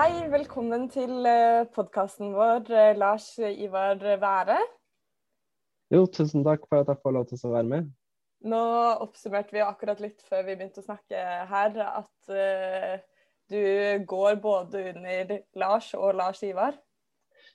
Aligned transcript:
Hei, 0.00 0.30
velkommen 0.32 0.86
til 0.88 1.26
podkasten 1.74 2.30
vår, 2.32 2.70
Lars 2.96 3.26
Ivar 3.36 3.98
Være. 4.00 4.54
Jo, 5.92 6.06
tusen 6.08 6.40
takk 6.46 6.64
for 6.70 6.80
at 6.80 6.88
jeg 6.88 7.00
får 7.02 7.12
lov 7.12 7.26
til 7.28 7.42
å 7.44 7.50
være 7.52 7.68
med. 7.68 7.90
Nå 8.48 8.60
oppsummerte 9.04 9.52
vi 9.52 9.60
akkurat 9.60 10.00
litt 10.00 10.24
før 10.24 10.46
vi 10.46 10.54
begynte 10.54 10.80
å 10.80 10.86
snakke 10.86 11.26
her, 11.50 11.76
at 11.84 12.32
uh, 12.32 12.96
du 13.52 13.60
går 14.08 14.40
både 14.40 14.86
under 14.94 15.36
Lars 15.60 15.92
og 15.98 16.16
Lars 16.22 16.40
Ivar. 16.48 16.80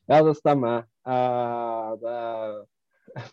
Ja, 0.06 0.22
det 0.22 0.38
stemmer. 0.38 0.86
Uh, 1.02 1.98
det, 2.06 2.16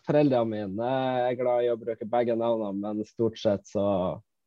foreldrene 0.09 0.49
mine 0.55 0.91
er 1.29 1.37
glad 1.37 1.67
i 1.67 1.73
å 1.75 1.77
bruke 1.77 2.09
begge 2.17 2.33
navnene, 2.33 2.97
men 2.97 3.13
stort 3.13 3.37
sett 3.37 3.69
så 3.77 3.85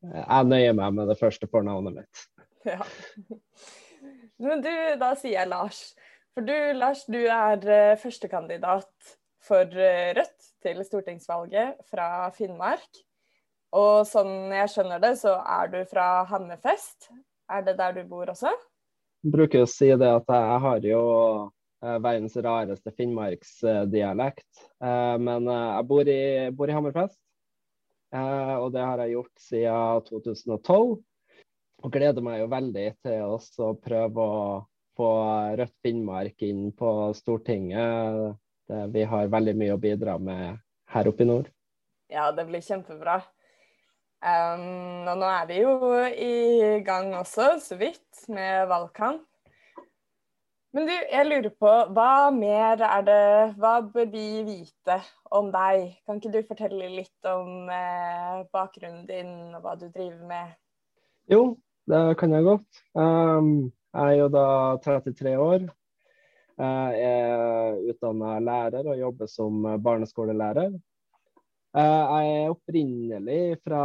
jeg 0.03 0.51
nøyer 0.51 0.75
meg 0.83 0.99
med 0.99 1.15
det 1.15 1.21
første 1.23 1.47
fornavnet 1.55 2.01
mitt. 2.03 2.29
Ja. 2.67 2.83
Men 4.43 4.61
du, 4.61 4.73
da 5.01 5.15
sier 5.17 5.39
jeg 5.39 5.49
Lars. 5.49 5.81
For 6.37 6.45
du, 6.45 6.55
Lars, 6.77 7.07
du 7.09 7.23
er 7.25 7.63
uh, 7.65 7.97
førstekandidat 8.01 9.17
for 9.47 9.65
uh, 9.65 10.13
Rødt 10.19 10.49
til 10.65 10.83
stortingsvalget 10.85 11.81
fra 11.89 12.29
Finnmark. 12.37 13.03
Og 13.77 14.05
sånn 14.09 14.53
jeg 14.55 14.73
skjønner 14.73 15.01
det, 15.03 15.15
så 15.21 15.39
er 15.41 15.73
du 15.73 15.79
fra 15.89 16.27
Hammerfest. 16.29 17.11
Er 17.53 17.65
det 17.65 17.77
der 17.81 17.97
du 17.97 18.03
bor 18.09 18.29
også? 18.29 18.53
Jeg 19.25 19.33
bruker 19.33 19.65
å 19.65 19.71
si 19.71 19.89
det 19.97 20.13
at 20.21 20.29
jeg 20.29 20.61
har 20.67 20.85
jo 20.85 21.03
uh, 21.09 21.97
verdens 22.05 22.37
rareste 22.37 22.93
finnmarksdialekt. 22.97 24.49
men 25.21 25.49
jeg 25.49 25.89
bor 25.89 26.09
i, 26.09 26.23
bor 26.53 26.69
i 26.69 26.77
Hammerfest. 26.77 27.19
og 28.13 28.73
det 28.73 28.85
har 28.85 29.01
jeg 29.03 29.17
gjort 29.17 29.47
siden 29.49 30.05
2012 30.09 30.97
og 31.85 31.93
gleder 31.93 32.25
meg 32.25 32.41
jo 32.41 32.49
veldig 32.51 32.87
til 33.05 33.37
å 33.67 33.71
prøve 33.83 34.25
å 34.25 34.49
få 34.97 35.11
Rødt 35.61 35.77
Finnmark 35.85 36.43
inn 36.47 36.71
på 36.77 36.93
Stortinget. 37.17 38.37
Det, 38.67 38.83
vi 38.95 39.05
har 39.07 39.31
veldig 39.31 39.55
mye 39.61 39.77
å 39.77 39.81
bidra 39.81 40.17
med 40.19 40.59
her 40.95 41.11
oppe 41.11 41.27
i 41.27 41.29
nord. 41.29 41.51
Ja, 42.13 42.31
det 42.33 42.47
blir 42.49 42.65
kjempebra. 42.65 43.21
Um, 44.27 45.05
og 45.07 45.19
nå 45.21 45.29
er 45.29 45.49
vi 45.51 45.61
jo 45.61 45.73
i 46.09 46.81
gang 46.87 47.13
også, 47.19 47.57
så 47.63 47.77
vidt, 47.79 48.07
med 48.33 48.67
valgkamp. 48.71 49.27
Men 50.77 50.89
du, 50.89 50.93
jeg 50.93 51.29
lurer 51.29 51.53
på, 51.57 51.71
hva 51.97 52.29
mer 52.35 52.83
er 52.85 53.05
det 53.07 53.21
Hva 53.57 53.79
bør 53.81 54.11
vi 54.13 54.43
vite 54.45 54.99
om 55.33 55.49
deg? 55.55 55.95
Kan 56.05 56.19
ikke 56.21 56.33
du 56.35 56.41
fortelle 56.49 56.91
litt 56.93 57.29
om 57.31 57.71
eh, 57.73 58.43
bakgrunnen 58.53 59.07
din 59.09 59.55
og 59.57 59.63
hva 59.65 59.73
du 59.81 59.87
driver 59.87 60.27
med? 60.29 60.51
Jo, 61.33 61.57
det 61.87 62.03
kan 62.21 62.35
jeg 62.35 62.47
godt. 62.47 62.83
Um, 62.99 63.73
jeg 63.95 64.13
er 64.13 64.21
jo 64.21 64.29
da 64.33 64.47
33 64.85 65.35
år. 65.41 65.67
Jeg 66.57 67.01
er 67.05 67.81
utdanna 67.93 68.39
lærer 68.41 68.89
og 68.89 68.99
jobber 68.99 69.29
som 69.29 69.65
barneskolelærer. 69.85 70.75
Jeg 71.77 72.31
er 72.33 72.53
opprinnelig 72.55 73.59
fra 73.61 73.81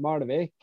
Malvik, 0.00 0.54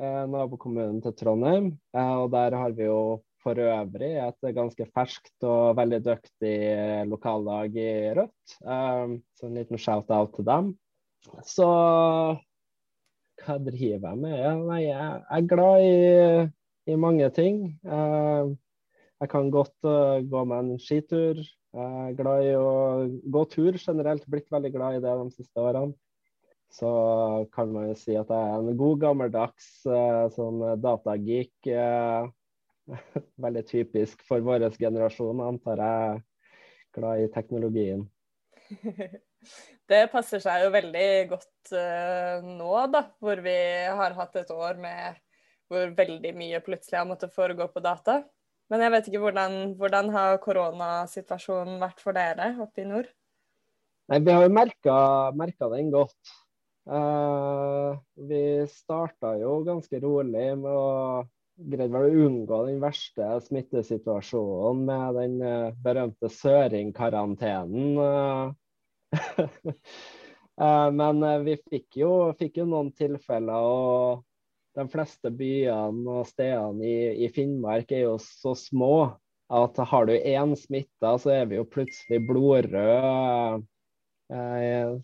eh, 0.00 0.22
nabokommunen 0.32 1.02
til 1.04 1.12
Trondheim. 1.18 1.66
Og 1.92 2.30
der 2.32 2.56
har 2.56 2.72
vi 2.72 2.88
jo 2.88 3.20
for 3.42 3.58
øvrig 3.60 4.14
et 4.22 4.54
ganske 4.56 4.86
ferskt 4.94 5.44
og 5.44 5.76
veldig 5.76 6.00
dyktig 6.06 6.56
lokallag 7.10 7.76
i 7.76 7.92
Rødt. 8.16 8.56
Så 8.56 9.48
en 9.48 9.58
liten 9.58 9.80
shout-out 9.80 10.32
til 10.38 10.48
dem. 10.48 10.72
Så 11.44 11.68
hva 13.42 13.56
driver 13.62 14.10
jeg 14.12 14.20
med? 14.20 14.34
Ja, 14.38 14.52
nei, 14.58 14.82
jeg 14.86 15.22
er 15.36 15.48
glad 15.50 15.86
i, 15.86 16.92
i 16.92 16.98
mange 16.98 17.28
ting. 17.34 17.64
Uh, 17.86 18.52
jeg 19.22 19.30
kan 19.32 19.50
godt 19.54 19.74
uh, 19.86 20.22
gå 20.26 20.44
med 20.48 20.58
en 20.58 20.82
skitur. 20.82 21.40
Jeg 21.72 22.06
er 22.12 22.16
glad 22.18 22.46
i 22.46 22.54
å 22.58 22.70
gå 23.34 23.44
tur 23.52 23.78
generelt. 23.80 24.28
Blitt 24.30 24.50
veldig 24.52 24.72
glad 24.74 24.98
i 24.98 25.02
det 25.04 25.14
de 25.22 25.28
siste 25.34 25.62
årene. 25.62 25.94
Så 26.72 26.88
kan 27.52 27.68
man 27.72 27.90
jo 27.90 27.96
si 28.00 28.14
at 28.16 28.30
jeg 28.32 28.52
er 28.52 28.62
en 28.62 28.78
god 28.80 29.02
gammeldags 29.02 29.72
uh, 29.88 30.28
sånn 30.36 30.62
datageek. 30.82 31.54
veldig 33.44 33.64
typisk 33.68 34.24
for 34.26 34.44
vår 34.44 34.70
generasjon, 34.78 35.42
antar 35.44 35.84
jeg. 35.84 36.22
Glad 36.92 37.24
i 37.24 37.28
teknologien. 37.32 38.08
Det 39.90 40.06
passer 40.12 40.40
seg 40.42 40.64
jo 40.64 40.70
veldig 40.72 41.08
godt 41.32 41.72
uh, 41.74 42.44
nå, 42.44 42.70
da, 42.92 43.02
hvor 43.22 43.42
vi 43.44 43.56
har 43.90 44.14
hatt 44.16 44.38
et 44.40 44.52
år 44.54 44.78
med 44.80 45.18
hvor 45.72 45.92
veldig 45.96 46.32
mye 46.36 46.60
plutselig 46.64 47.00
har 47.00 47.08
måttet 47.08 47.34
foregå 47.34 47.66
på 47.72 47.80
data. 47.84 48.20
Men 48.72 48.84
jeg 48.84 48.92
vet 48.94 49.08
ikke 49.08 49.22
hvordan, 49.24 49.56
hvordan 49.80 50.10
har 50.14 50.38
koronasituasjonen 50.44 51.80
vært 51.82 52.00
for 52.00 52.16
dere 52.16 52.54
oppe 52.62 52.84
i 52.84 52.88
nord? 52.88 53.08
Nei, 54.12 54.20
Vi 54.20 54.32
har 54.32 54.46
jo 54.46 54.52
merka 54.52 55.68
den 55.72 55.92
godt. 55.92 56.32
Uh, 56.88 57.94
vi 58.18 58.64
starta 58.66 59.36
jo 59.38 59.60
ganske 59.66 60.00
rolig 60.02 60.48
med 60.58 60.72
å 60.72 61.22
greide 61.72 62.00
å 62.00 62.08
unngå 62.26 62.58
den 62.66 62.80
verste 62.82 63.28
smittesituasjonen 63.44 64.82
med 64.88 65.20
den 65.20 65.36
uh, 65.44 65.76
berømte 65.84 66.32
søringkarantenen. 66.32 68.00
Eh, 70.60 70.90
men 70.92 71.22
eh, 71.22 71.38
vi 71.38 71.56
fikk 71.56 71.96
jo, 72.02 72.12
fikk 72.38 72.60
jo, 72.60 72.66
noen 72.68 72.92
tilfeller, 72.96 73.64
og 73.64 74.76
de 74.76 74.84
fleste 74.92 75.32
byene 75.32 76.18
og 76.20 76.28
stedene 76.28 76.84
i, 76.84 77.24
i, 77.24 77.30
Finnmark 77.32 77.92
er 77.92 78.06
jo 78.06 78.18
så 78.20 78.52
små 78.56 78.92
at 79.52 79.80
har 79.88 80.08
du 80.08 80.14
én 80.16 80.54
smitta, 80.56 81.16
så 81.20 81.32
er 81.34 81.50
vi 81.50 81.58
jo 81.58 81.66
plutselig 81.68 82.22
blodrøde 82.28 82.84
eh, 84.32 84.94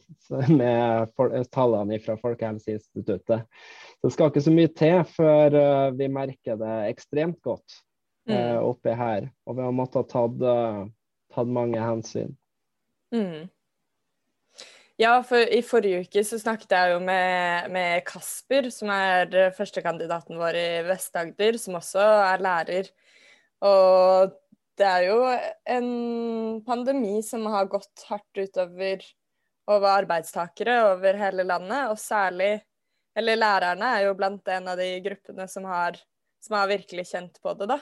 med 0.60 1.48
tallene 1.52 2.00
fra 2.04 2.16
Folkehelseinstituttet. 2.20 3.44
Så 3.98 4.08
det 4.08 4.14
skal 4.14 4.32
ikke 4.32 4.46
så 4.46 4.54
mye 4.54 4.72
til 4.78 5.02
før 5.16 5.60
vi 5.98 6.08
merker 6.12 6.60
det 6.60 6.74
ekstremt 6.94 7.40
godt 7.44 7.80
mm. 8.30 8.62
oppi 8.62 8.94
her. 8.96 9.28
Og 9.44 9.58
vi 9.58 9.66
har 9.66 9.74
måttet 9.74 10.16
ha 10.16 10.28
tatt, 10.28 10.96
tatt 11.34 11.52
mange 11.52 11.82
hensyn. 11.82 12.36
Mm. 13.12 13.48
Ja, 14.98 15.20
for 15.22 15.38
i 15.38 15.60
forrige 15.62 16.02
uke 16.02 16.24
så 16.26 16.40
snakket 16.42 16.72
jeg 16.74 16.92
jo 16.96 16.98
med, 17.06 17.68
med 17.70 18.02
Kasper, 18.06 18.66
som 18.74 18.90
er 18.90 19.52
førstekandidaten 19.54 20.40
vår 20.40 20.58
i 20.58 20.68
Vest-Agder, 20.88 21.58
som 21.62 21.78
også 21.78 22.02
er 22.02 22.42
lærer. 22.42 22.90
Og 23.62 24.34
det 24.78 24.86
er 24.86 25.06
jo 25.06 25.20
en 25.76 25.88
pandemi 26.66 27.20
som 27.26 27.46
har 27.50 27.70
gått 27.70 28.04
hardt 28.08 28.42
utover 28.42 29.06
over 29.68 29.88
arbeidstakere 30.00 30.78
over 30.94 31.18
hele 31.20 31.46
landet, 31.46 31.92
og 31.92 31.98
særlig 31.98 32.58
Eller 33.18 33.34
lærerne 33.34 33.86
er 33.96 34.04
jo 34.04 34.12
blant 34.14 34.46
en 34.46 34.68
av 34.70 34.78
de 34.78 35.00
gruppene 35.02 35.48
som 35.50 35.64
har, 35.66 35.96
som 36.38 36.54
har 36.54 36.68
virkelig 36.70 37.08
kjent 37.08 37.40
på 37.42 37.50
det, 37.58 37.66
da. 37.66 37.80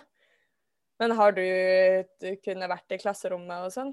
Men 0.98 1.12
har 1.12 1.34
du, 1.36 1.42
du 2.22 2.30
kunne 2.40 2.68
vært 2.70 2.94
i 2.96 2.98
klasserommet 3.02 3.66
og 3.66 3.74
sånn? 3.74 3.90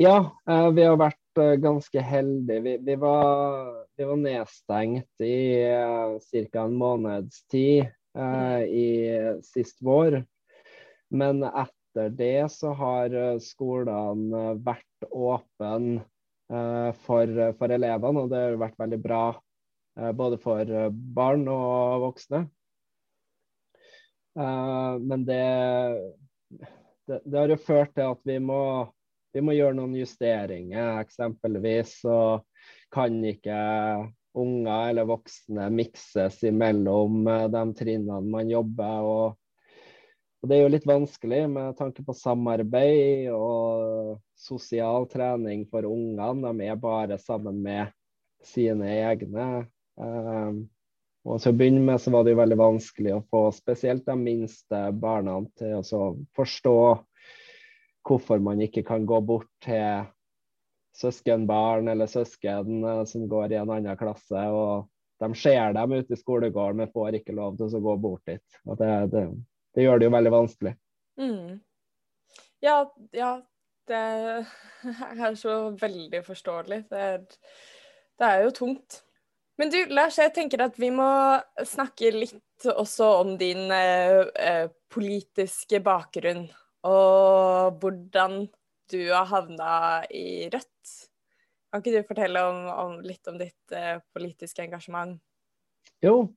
Ja, 0.00 0.30
eh, 0.48 0.70
vi 0.72 0.86
har 0.86 0.96
vært 0.96 1.20
eh, 1.29 1.29
ganske 1.60 2.00
heldige. 2.00 2.60
Vi, 2.60 2.76
vi, 2.76 2.96
var, 2.96 3.86
vi 3.96 4.04
var, 4.04 4.16
nedstengt 4.16 5.24
i 5.24 5.64
uh, 5.66 6.16
eh, 6.16 6.46
ca. 6.52 6.64
en 6.64 6.76
måneds 6.78 7.42
tid 7.50 7.86
uh, 8.18 8.62
i 8.62 9.40
sist 9.44 9.82
vår. 9.82 10.20
Men 11.10 11.42
etter 11.44 12.12
det 12.14 12.50
så 12.54 12.72
har 12.78 13.16
skolene 13.42 14.54
vært 14.62 15.10
åpne 15.10 16.00
uh, 16.52 16.90
for, 17.06 17.42
for, 17.58 17.74
elevene, 17.74 18.24
og 18.24 18.30
det 18.30 18.44
har 18.44 18.60
vært 18.60 18.78
veldig 18.80 19.02
bra 19.02 19.24
både 20.16 20.36
for 20.40 20.70
barn 21.12 21.42
og 21.50 22.00
voksne. 22.04 22.38
men 24.38 25.24
det, 25.26 25.42
det, 27.10 27.18
det 27.26 27.36
har 27.36 27.50
jo 27.52 27.58
ført 27.60 27.90
til 27.98 28.06
at 28.14 28.22
vi 28.24 28.38
må 28.40 28.62
vi 29.34 29.42
må 29.44 29.54
gjøre 29.54 29.76
noen 29.78 29.94
justeringer. 29.98 31.00
Eksempelvis 31.02 32.00
så 32.04 32.16
kan 32.94 33.18
ikke 33.26 33.58
unger 34.38 34.90
eller 34.90 35.08
voksne 35.10 35.68
mikses 35.74 36.40
imellom 36.46 37.26
eh, 37.26 37.46
de 37.50 37.62
trinnene 37.78 38.20
man 38.30 38.50
jobber. 38.50 39.06
Og, 39.06 39.38
og 40.40 40.50
det 40.50 40.56
er 40.56 40.64
jo 40.64 40.74
litt 40.74 40.88
vanskelig 40.88 41.44
med 41.52 41.78
tanke 41.78 42.04
på 42.06 42.16
samarbeid 42.16 43.30
og 43.34 44.18
sosial 44.38 45.08
trening 45.10 45.66
for 45.70 45.88
ungene. 45.88 46.54
De 46.54 46.68
er 46.70 46.80
bare 46.80 47.18
sammen 47.22 47.62
med 47.64 47.90
sine 48.46 48.88
egne. 49.02 49.48
Um, 50.00 50.62
og 51.28 51.42
til 51.42 51.52
å 51.52 51.56
begynne 51.58 51.82
med 51.84 52.00
så 52.00 52.12
var 52.14 52.24
det 52.24 52.32
jo 52.32 52.40
veldig 52.40 52.56
vanskelig 52.56 53.12
å 53.12 53.24
få 53.28 53.42
spesielt 53.52 54.06
de 54.06 54.14
minste 54.16 54.78
barna 54.96 55.36
til 55.60 55.82
å 55.82 56.04
forstå 56.36 56.76
hvorfor 58.06 58.40
man 58.42 58.60
ikke 58.64 58.82
kan 58.86 59.06
gå 59.06 59.20
bort 59.24 59.50
til 59.64 60.06
søskenbarn 60.96 61.88
eller 61.88 62.10
søsken 62.10 62.84
eh, 62.84 63.04
som 63.08 63.28
går 63.28 63.52
i 63.52 63.60
en 63.60 63.70
annen 63.70 63.98
klasse. 63.98 64.46
og 64.48 64.88
De 65.20 65.30
ser 65.38 65.74
dem 65.76 65.92
ute 65.92 66.14
i 66.14 66.20
skolegården, 66.20 66.82
men 66.82 66.92
får 66.92 67.20
ikke 67.20 67.36
lov 67.36 67.58
til 67.58 67.76
å 67.76 67.84
gå 67.84 67.96
bort 68.00 68.24
dit. 68.26 68.60
og 68.66 68.78
det, 68.80 68.94
det, 69.14 69.26
det 69.76 69.86
gjør 69.86 70.00
det 70.00 70.08
jo 70.08 70.16
veldig 70.16 70.34
vanskelig. 70.36 70.74
Mm. 71.20 71.60
Ja, 72.64 72.80
ja, 73.16 73.34
det 73.88 74.00
er 75.26 75.38
så 75.38 75.60
veldig 75.80 76.24
forståelig. 76.26 76.82
Det 76.90 77.06
er, 77.12 77.22
det 78.20 78.32
er 78.32 78.44
jo 78.46 78.56
tungt. 78.56 79.02
Men 79.60 79.68
du, 79.68 79.76
Lars, 79.92 80.16
jeg 80.16 80.32
tenker 80.32 80.62
at 80.64 80.78
vi 80.80 80.88
må 80.94 81.10
snakke 81.68 82.14
litt 82.14 82.64
også 82.70 83.10
om 83.20 83.34
din 83.40 83.68
eh, 83.74 84.22
eh 84.40 84.68
politiske 84.90 85.78
bakgrunn. 85.86 86.48
Og 86.86 87.80
hvordan 87.80 88.44
du 88.90 89.00
har 89.12 89.28
havna 89.30 89.72
i 90.10 90.48
Rødt. 90.52 90.92
Kan 91.70 91.82
ikke 91.82 91.94
du 91.94 92.08
fortelle 92.08 92.42
om, 92.42 92.62
om 92.66 92.94
litt 93.06 93.28
om 93.30 93.36
ditt 93.38 93.74
eh, 93.76 94.00
politiske 94.14 94.64
engasjement? 94.64 95.20
Jo. 96.02 96.32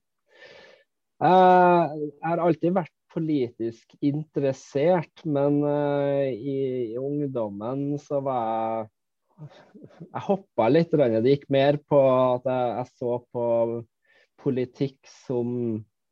Jeg 1.23 2.11
har 2.27 2.41
alltid 2.43 2.75
vært 2.75 2.93
politisk 3.13 3.93
interessert, 4.03 5.23
men 5.25 5.61
uh, 5.63 6.27
i, 6.27 6.57
i, 6.93 6.97
ungdommen 6.99 7.93
så 8.01 8.19
var 8.25 8.43
jeg 8.49 8.91
Jeg 10.13 10.21
hoppa 10.27 10.67
litt. 10.69 10.93
Det 10.93 11.23
gikk 11.25 11.47
mer 11.51 11.79
på 11.89 11.99
at 11.99 12.45
jeg, 12.47 12.67
jeg 12.77 12.89
så 12.99 13.15
på 13.33 13.45
politikk 14.43 14.99
som, 15.25 15.49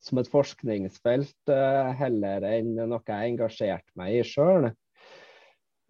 som 0.01 0.19
et 0.21 0.29
forskningsfelt 0.31 1.51
uh, 1.53 1.91
heller 1.97 2.45
enn 2.49 2.73
noe 2.79 3.01
jeg 3.05 3.33
engasjerte 3.33 3.93
meg 3.99 4.19
i 4.19 4.23
sjøl. 4.27 4.71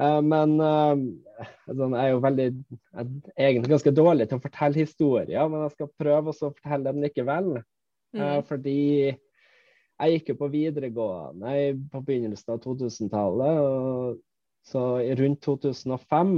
Men 0.02 0.56
sånn, 0.58 1.92
jeg 1.94 2.00
er 2.02 2.08
jo 2.10 2.22
veldig 2.24 2.46
jeg 2.48 3.10
er 3.36 3.50
egentlig 3.52 3.70
ganske 3.76 3.92
dårlig 3.94 4.26
til 4.32 4.40
å 4.40 4.42
fortelle 4.42 4.82
historier, 4.82 5.44
men 5.46 5.62
jeg 5.62 5.74
skal 5.76 5.92
prøve 6.02 6.34
å 6.34 6.38
fortelle 6.40 6.88
dem 6.88 7.04
likevel. 7.04 7.50
Mm. 8.18 8.40
Fordi 8.48 8.80
jeg 9.12 10.16
gikk 10.16 10.32
jo 10.32 10.38
på 10.40 10.50
videregående 10.56 11.54
på 11.94 12.02
begynnelsen 12.08 12.56
av 12.56 12.64
2000-tallet, 12.64 14.18
så 14.72 14.82
rundt 15.22 15.44
2005. 15.46 16.34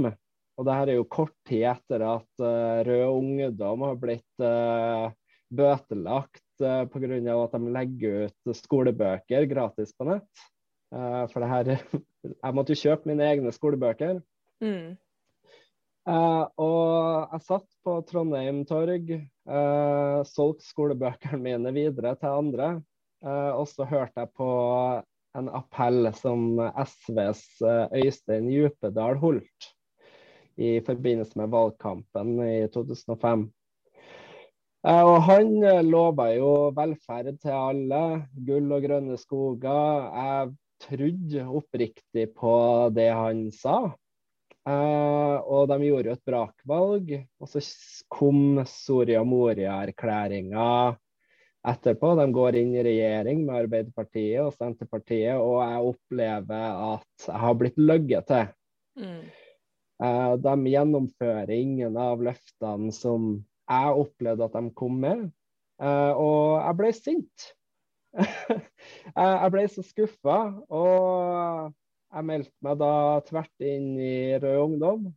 Og 0.54 0.68
det 0.68 0.76
her 0.76 0.92
er 0.92 1.00
jo 1.00 1.08
kort 1.16 1.34
tid 1.48 1.64
etter 1.72 2.04
at 2.04 2.44
Rød 2.90 3.06
Ungdom 3.08 3.88
har 3.88 3.96
blitt 4.02 4.44
bøtelagt 5.54 6.43
uh, 6.62 6.84
pga. 6.90 7.18
at 7.18 7.56
de 7.56 7.72
legger 7.74 8.26
ut 8.28 8.58
skolebøker 8.58 9.46
gratis 9.50 9.94
på 9.96 10.06
nett. 10.10 10.44
Uh, 10.94 11.24
for 11.32 11.42
det 11.42 11.50
her 11.50 11.72
Jeg 12.44 12.54
måtte 12.56 12.72
jo 12.74 12.82
kjøpe 12.86 13.10
mine 13.10 13.26
egne 13.26 13.52
skolebøker. 13.52 14.20
Mm. 14.62 14.94
Uh, 16.04 16.44
og 16.60 17.32
jeg 17.32 17.44
satt 17.46 17.68
på 17.84 17.94
Trondheim 18.04 18.60
torg, 18.68 19.08
uh, 19.48 20.20
solgte 20.28 20.66
skolebøkene 20.68 21.40
mine 21.40 21.72
videre 21.76 22.12
til 22.20 22.40
andre. 22.42 22.68
Uh, 23.24 23.56
og 23.56 23.64
så 23.70 23.86
hørte 23.88 24.20
jeg 24.20 24.32
på 24.36 24.48
en 25.34 25.48
appell 25.56 26.10
som 26.14 26.60
SVs 26.60 27.46
Øystein 27.96 28.50
Djupedal 28.52 29.16
holdt 29.18 29.70
i 30.60 30.76
forbindelse 30.84 31.40
med 31.40 31.50
valgkampen 31.50 32.36
i 32.44 32.68
2005. 32.70 33.48
Uh, 34.84 35.04
og 35.14 35.18
han 35.24 35.52
lova 35.88 36.28
jo 36.34 36.50
velferd 36.76 37.38
til 37.40 37.54
alle, 37.56 38.00
gull 38.44 38.72
og 38.76 38.84
grønne 38.84 39.16
skoger. 39.16 40.10
Jeg 40.12 40.50
trodde 40.84 41.44
oppriktig 41.60 42.26
på 42.36 42.56
det 42.92 43.10
han 43.16 43.46
sa. 43.52 43.94
og 44.64 45.68
de 45.68 45.76
gjorde 45.84 46.08
jo 46.08 46.16
et 46.16 46.28
brakvalg. 46.28 47.14
Og 47.40 47.48
så 47.48 47.62
kom 48.12 48.60
Soria 48.68 49.24
Moria-erklæringa 49.24 50.68
etterpå. 51.64 52.12
De 52.20 52.26
går 52.32 52.60
inn 52.60 52.74
i 52.76 52.84
regjering 52.84 53.44
med 53.46 53.62
Arbeiderpartiet 53.62 54.42
og 54.44 54.52
Senterpartiet, 54.58 55.38
og 55.40 55.62
jeg 55.62 55.88
opplever 55.94 56.84
at 56.90 57.28
jeg 57.28 57.42
har 57.46 57.58
blitt 57.60 57.80
løyet 57.80 58.28
til. 58.28 58.52
Mm. 59.00 59.24
De 60.44 60.54
gjennomfører 60.74 61.52
ingen 61.54 61.96
av 61.96 62.22
løftene 62.24 62.92
som 62.92 63.38
jeg 63.70 63.98
opplevde 64.04 64.46
at 64.46 64.56
de 64.56 64.70
kom 64.76 65.00
med, 65.02 65.26
uh, 65.82 66.12
og 66.12 66.60
jeg 66.60 66.78
ble 66.80 66.92
sint. 66.96 67.48
jeg 69.16 69.50
ble 69.54 69.64
så 69.72 69.82
skuffa, 69.82 70.38
og 70.70 71.72
jeg 72.14 72.28
meldte 72.28 72.54
meg 72.62 72.78
da 72.78 72.94
tvert 73.26 73.66
inn 73.66 73.90
i 73.98 74.14
Rød 74.38 74.60
Ungdom. 74.68 75.10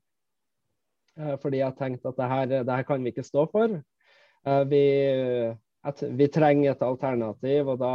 Uh, 1.17 1.35
fordi 1.41 1.61
jeg 1.61 1.77
tenkte 1.77 2.13
at 2.13 2.19
det 2.19 2.31
her, 2.33 2.49
det 2.55 2.79
her 2.79 2.87
kan 2.87 3.03
vi 3.03 3.13
ikke 3.13 3.25
stå 3.27 3.45
for. 3.51 3.79
vi 4.69 4.83
at 5.87 6.03
vi 6.19 6.27
trenger 6.27 6.71
et 6.71 6.83
alternativ. 6.83 7.71
Og 7.73 7.79
da, 7.81 7.93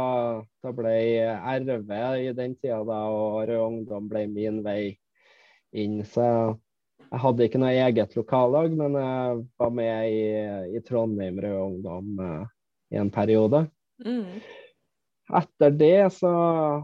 da 0.63 0.73
ble 0.75 0.95
RV 1.61 1.93
i 2.23 2.33
den 2.37 2.55
tida 2.57 2.81
da, 2.87 2.99
og 3.09 3.41
Rød 3.49 3.65
Ungdom 3.67 4.09
ble 4.11 4.25
min 4.31 4.61
vei 4.65 4.95
inn. 5.73 6.01
Så 6.05 6.25
jeg 7.13 7.21
hadde 7.21 7.45
ikke 7.47 7.61
noe 7.61 7.75
eget 7.85 8.15
lokallag, 8.17 8.73
men 8.77 8.97
jeg 8.97 9.37
var 9.61 9.71
med 9.77 10.09
i, 10.09 10.25
i 10.77 10.81
Trondheim 10.85 11.37
Rød 11.43 11.59
Ungdom 11.61 12.19
uh, 12.19 12.41
i 12.93 12.97
en 13.01 13.11
periode. 13.13 13.67
Mm. 14.03 14.41
Etter 15.39 15.77
det 15.77 16.09
så 16.17 16.31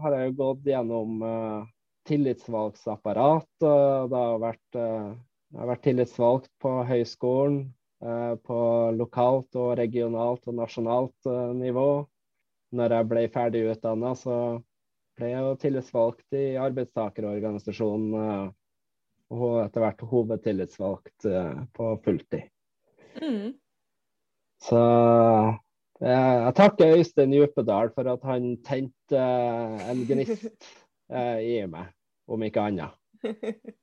har 0.04 0.16
jeg 0.16 0.30
jo 0.30 0.36
gått 0.38 0.70
gjennom 0.70 1.18
uh, 1.26 1.66
tillitsvalgsapparat. 2.08 3.50
Det 3.60 4.22
har 4.22 4.40
vært, 4.46 4.78
uh, 4.78 5.10
jeg 5.50 5.62
har 5.64 5.72
vært 5.74 5.84
tillitsvalgt 5.88 6.52
på 6.62 6.78
høyskolen, 6.86 7.64
Eh, 8.00 8.34
på 8.48 8.58
lokalt 8.96 9.56
og 9.60 9.74
regionalt 9.76 10.46
og 10.48 10.56
nasjonalt 10.56 11.28
eh, 11.28 11.52
nivå. 11.56 11.88
Når 12.72 12.94
jeg 12.96 13.08
ble 13.10 13.24
ferdig 13.34 13.64
utdanna, 13.68 14.14
så 14.16 14.36
ble 15.18 15.28
jeg 15.32 15.44
jo 15.44 15.56
tillitsvalgt 15.60 16.38
i 16.38 16.44
arbeidstakerorganisasjonen. 16.62 18.52
Eh, 19.30 19.36
og 19.36 19.60
etter 19.64 19.84
hvert 19.84 20.04
hovedtillitsvalgt 20.10 21.26
på 21.76 21.90
fulltid. 22.04 22.48
Mm. 23.20 23.52
Så 24.60 24.80
jeg, 26.00 26.32
jeg 26.44 26.54
takker 26.58 26.96
Øystein 26.98 27.32
Djupedal 27.34 27.92
for 27.94 28.10
at 28.12 28.26
han 28.28 28.50
tente 28.66 29.22
en 29.90 30.02
gnist 30.08 30.50
i 31.54 31.60
meg, 31.70 31.94
om 32.28 32.42
ikke 32.46 32.66
annet. 32.70 32.98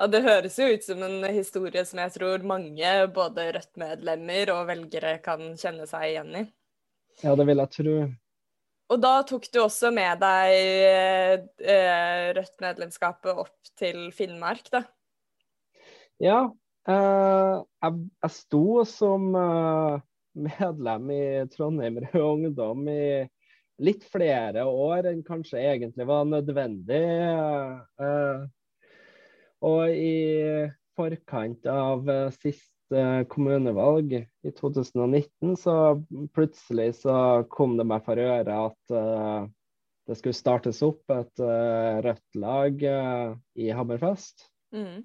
Ja, 0.00 0.06
Det 0.08 0.22
høres 0.24 0.54
jo 0.56 0.64
ut 0.64 0.84
som 0.84 1.02
en 1.04 1.24
historie 1.28 1.82
som 1.84 1.98
jeg 2.00 2.12
tror 2.14 2.44
mange, 2.48 2.92
både 3.12 3.50
Rødt-medlemmer 3.52 4.48
og 4.54 4.62
velgere, 4.70 5.18
kan 5.20 5.42
kjenne 5.60 5.84
seg 5.90 6.06
igjen 6.06 6.30
i. 6.38 6.44
Ja, 7.20 7.34
det 7.36 7.44
vil 7.44 7.60
jeg 7.60 7.72
tro. 7.74 7.96
Og 8.90 8.98
da 8.98 9.20
tok 9.26 9.46
du 9.54 9.60
også 9.62 9.92
med 9.94 10.18
deg 10.18 10.54
eh, 11.62 12.30
Rødt-medlemskapet 12.34 13.38
opp 13.38 13.70
til 13.78 14.08
Finnmark, 14.14 14.66
da? 14.72 14.82
Ja. 16.20 16.48
Eh, 16.90 17.56
jeg, 17.84 18.00
jeg, 18.24 18.32
sto 18.34 18.64
som 18.88 19.28
eh, 19.38 20.00
medlem 20.48 21.12
i 21.14 21.22
Trondheim 21.52 22.00
Rød 22.08 22.24
Ungdom 22.32 22.88
i 22.90 23.04
litt 23.80 24.04
flere 24.10 24.66
år 24.68 25.08
enn 25.12 25.22
kanskje 25.24 25.62
egentlig 25.62 26.08
var 26.08 26.26
nødvendig. 26.28 27.04
Eh, 28.02 28.42
og 29.70 29.94
i 29.94 30.16
forkant 30.98 31.66
av 31.70 32.10
eh, 32.10 32.28
siste 32.40 32.79
kommunevalg 33.30 34.12
i 34.18 34.52
2019, 34.56 35.56
så 35.56 35.74
plutselig 36.34 36.94
så 37.02 37.14
kom 37.52 37.76
det 37.78 37.86
meg 37.86 38.04
for 38.06 38.18
øre 38.18 38.56
at 38.66 38.94
uh, 38.94 39.48
det 40.10 40.18
skulle 40.18 40.38
startes 40.38 40.82
opp 40.82 41.12
et 41.14 41.42
uh, 41.44 42.00
rødt 42.02 42.38
lag 42.42 42.82
uh, 42.82 43.34
i 43.54 43.70
Hammerfest. 43.74 44.48
Mm. 44.70 45.02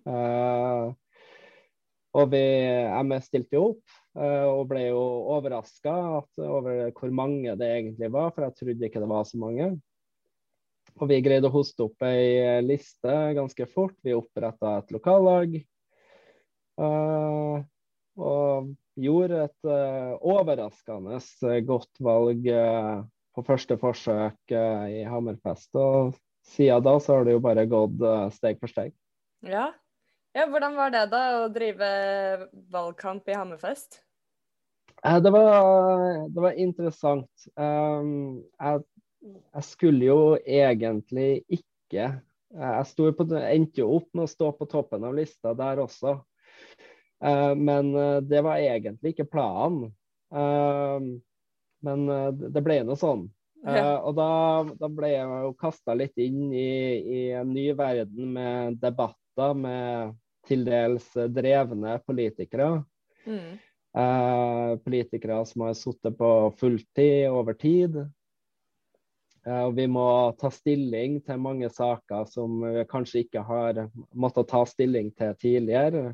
og 2.14 2.28
vi, 2.30 2.42
jeg 2.46 3.24
stilte 3.26 3.58
jo 3.58 3.64
opp 3.72 3.96
og 4.22 4.68
ble 4.70 4.84
jo 4.92 5.00
overraska 5.34 5.96
over 6.38 6.92
hvor 6.94 7.10
mange 7.10 7.56
det 7.58 7.72
egentlig 7.72 8.12
var, 8.14 8.30
for 8.36 8.46
jeg 8.46 8.54
trodde 8.60 8.86
ikke 8.86 9.02
det 9.02 9.10
var 9.10 9.26
så 9.26 9.42
mange. 9.42 9.72
Og 10.96 11.10
vi 11.12 11.20
greide 11.24 11.50
å 11.50 11.54
hoste 11.54 11.90
opp 11.90 12.04
ei 12.08 12.38
eh, 12.40 12.62
liste 12.64 13.16
ganske 13.36 13.68
fort. 13.68 13.96
Vi 14.06 14.16
oppretta 14.16 14.78
et 14.80 14.94
lokallag. 14.96 15.58
Uh, 16.80 17.64
og 18.16 18.72
gjorde 19.00 19.42
et 19.48 19.68
uh, 19.68 20.16
overraskende 20.24 21.20
godt 21.68 22.02
valg 22.04 22.48
uh, 22.48 23.04
på 23.36 23.44
første 23.44 23.76
forsøk 23.80 24.54
i 24.56 25.02
Hammerfest. 25.04 25.74
Og 25.76 26.16
siden 26.48 26.86
da 26.86 26.94
så 27.04 27.18
har 27.18 27.28
det 27.28 27.36
jo 27.36 27.44
bare 27.44 27.66
gått 27.68 28.00
steg 28.32 28.62
for 28.62 28.72
steg. 28.72 28.94
Ja. 29.44 29.66
ja. 30.32 30.46
Hvordan 30.48 30.78
var 30.78 30.94
det 30.94 31.02
da 31.12 31.24
å 31.42 31.50
drive 31.52 31.90
valgkamp 32.72 33.28
i 33.28 33.36
Hammerfest? 33.36 34.00
Det 35.04 35.34
var, 35.36 35.52
det 36.32 36.46
var 36.46 36.56
interessant. 36.64 37.50
Jeg 37.60 38.80
jeg 39.26 39.66
skulle 39.66 40.06
jo 40.06 40.22
egentlig 40.46 41.44
ikke 41.50 42.06
Jeg 42.56 43.14
på, 43.18 43.26
endte 43.36 43.82
jo 43.82 43.90
opp 43.98 44.08
med 44.16 44.26
å 44.26 44.32
stå 44.32 44.52
på 44.56 44.68
toppen 44.72 45.04
av 45.04 45.16
lista 45.18 45.52
der 45.58 45.82
også. 45.84 46.14
Uh, 47.24 47.54
men 47.56 47.94
uh, 47.96 48.20
det 48.24 48.42
var 48.46 48.60
egentlig 48.60 49.14
ikke 49.14 49.30
planen. 49.30 49.94
Uh, 50.34 51.16
men 51.86 52.08
det 52.52 52.64
ble 52.66 52.80
nå 52.82 52.96
sånn. 52.98 53.28
Ja. 53.66 53.78
Eh, 53.78 54.00
og 54.06 54.14
da, 54.18 54.32
da 54.78 54.90
ble 54.94 55.10
jeg 55.10 55.46
jo 55.46 55.54
kasta 55.58 55.96
litt 55.98 56.20
inn 56.22 56.52
i, 56.54 56.70
i 57.02 57.22
en 57.34 57.50
ny 57.54 57.72
verden 57.78 58.36
med 58.36 58.78
debatter 58.82 59.56
med 59.58 60.14
til 60.46 60.66
dels 60.68 61.08
drevne 61.34 61.96
politikere. 62.06 62.84
Mm. 63.26 63.56
Eh, 63.98 64.76
politikere 64.86 65.40
som 65.50 65.66
har 65.66 65.74
sittet 65.80 66.18
på 66.20 66.30
fulltid 66.60 67.26
over 67.32 67.58
tid. 67.58 67.98
Eh, 69.48 69.64
og 69.64 69.74
vi 69.80 69.88
må 69.90 70.06
ta 70.38 70.54
stilling 70.54 71.18
til 71.26 71.42
mange 71.42 71.72
saker 71.74 72.30
som 72.30 72.62
vi 72.62 72.86
kanskje 72.92 73.26
ikke 73.26 73.46
har 73.50 73.88
måttet 74.14 74.52
ta 74.54 74.62
stilling 74.70 75.10
til 75.18 75.34
tidligere. 75.42 76.12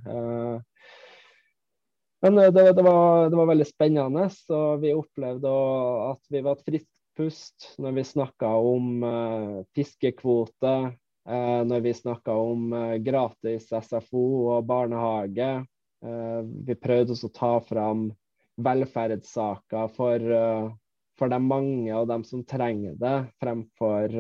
Eh, 2.22 2.32
men 2.32 2.44
eh, 2.44 2.52
det, 2.52 2.74
det, 2.74 2.82
var, 2.82 3.30
det, 3.30 3.36
var, 3.36 3.46
veldig 3.46 3.68
spennende, 3.68 4.28
og 4.50 4.82
vi 4.82 4.94
opplevde 4.96 5.54
at 6.12 6.34
vi 6.34 6.42
var 6.46 6.58
et 6.58 6.66
friskt 6.68 6.98
pust 7.18 7.74
når 7.82 7.98
vi 7.98 8.04
snakka 8.08 8.50
om 8.56 9.02
uh, 9.04 9.56
fiskekvote, 9.76 10.76
uh, 11.28 11.62
når 11.68 11.82
vi 11.84 11.92
snakka 11.94 12.36
om 12.40 12.72
gratis 13.04 13.68
SFO 13.68 14.22
og 14.54 14.66
barnehage. 14.66 15.66
vi 16.66 16.74
prøvde 16.82 17.14
også 17.14 17.28
å 17.30 17.34
ta 17.36 17.50
fram 17.62 18.08
velferdssaker 18.58 19.92
for, 19.94 20.24
for 21.20 21.30
de 21.30 21.38
mange 21.46 21.94
og 21.94 22.08
dem 22.10 22.24
som 22.26 22.42
trenger 22.42 22.96
det, 22.98 23.20
fremfor 23.38 24.16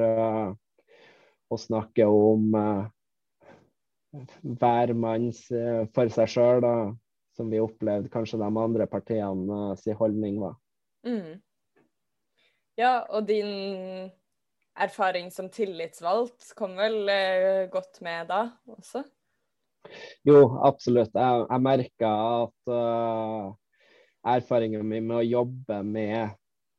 å 1.49 1.57
snakke 1.57 2.05
om 2.05 2.53
hver 4.61 4.93
manns 4.93 5.41
for 5.95 6.13
seg 6.13 6.29
sjøl, 6.29 6.69
som 7.41 7.49
vi 7.51 7.61
opplevde 7.61 8.11
kanskje 8.13 8.39
de 8.39 8.49
andre 8.49 8.87
partiene 8.89 9.75
sin 9.81 9.97
holdning 9.97 10.39
var. 10.41 10.57
Mm. 11.07 11.41
Ja, 12.79 13.01
og 13.09 13.25
din 13.27 14.11
erfaring 14.79 15.31
som 15.33 15.49
tillitsvalgt 15.51 16.53
kom 16.57 16.77
vel 16.79 17.09
eh, 17.11 17.65
godt 17.73 17.99
med 18.05 18.29
da 18.31 18.45
også? 18.77 19.03
Jo, 20.27 20.37
absolutt. 20.63 21.13
Jeg, 21.15 21.45
jeg 21.49 21.65
merka 21.65 22.09
at 22.45 22.71
uh, 22.71 23.53
erfaringen 24.33 24.85
min 24.87 25.07
med 25.09 25.17
å 25.21 25.25
jobbe 25.25 25.79
med, 25.85 26.35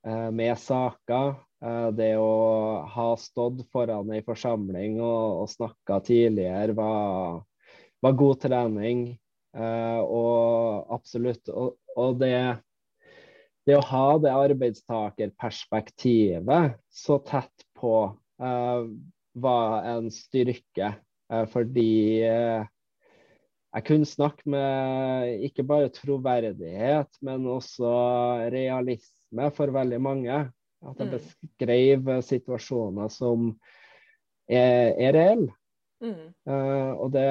uh, 0.06 0.28
med 0.34 0.54
saker, 0.60 1.34
uh, 1.64 1.88
det 1.96 2.12
å 2.20 2.32
ha 2.94 3.08
stått 3.18 3.64
foran 3.74 4.12
ei 4.14 4.22
forsamling 4.26 5.00
og, 5.02 5.42
og 5.42 5.50
snakka 5.50 5.98
tidligere, 6.06 6.76
var, 6.78 7.42
var, 8.04 8.16
god 8.22 8.44
trening. 8.46 9.04
Og 9.52 10.94
absolutt. 10.94 11.50
Og, 11.52 11.74
og 11.98 12.20
det 12.22 12.32
det 13.68 13.76
å 13.78 13.82
ha 13.92 14.06
det 14.18 14.32
arbeidstakerperspektivet 14.34 16.72
så 16.90 17.18
tett 17.26 17.66
på 17.78 18.16
uh, 18.42 18.82
var 19.38 19.84
en 19.86 20.10
styrke. 20.12 20.94
Uh, 21.30 21.46
fordi 21.50 22.24
uh, 22.26 22.66
jeg 23.72 23.82
kunne 23.88 24.06
snakke 24.08 24.50
med 24.52 25.44
ikke 25.46 25.64
bare 25.64 25.88
troverdighet, 25.94 27.08
men 27.24 27.46
også 27.48 27.92
realisme 28.52 29.50
for 29.56 29.68
veldig 29.72 30.00
mange. 30.02 30.50
At 30.82 30.98
jeg 30.98 31.06
mm. 31.06 31.12
beskrev 31.14 32.22
situasjoner 32.26 33.08
som 33.14 33.56
er, 34.50 34.98
er 34.98 35.12
reelle. 35.14 35.52
Mm. 36.02 36.34
og 36.98 37.14
det, 37.14 37.30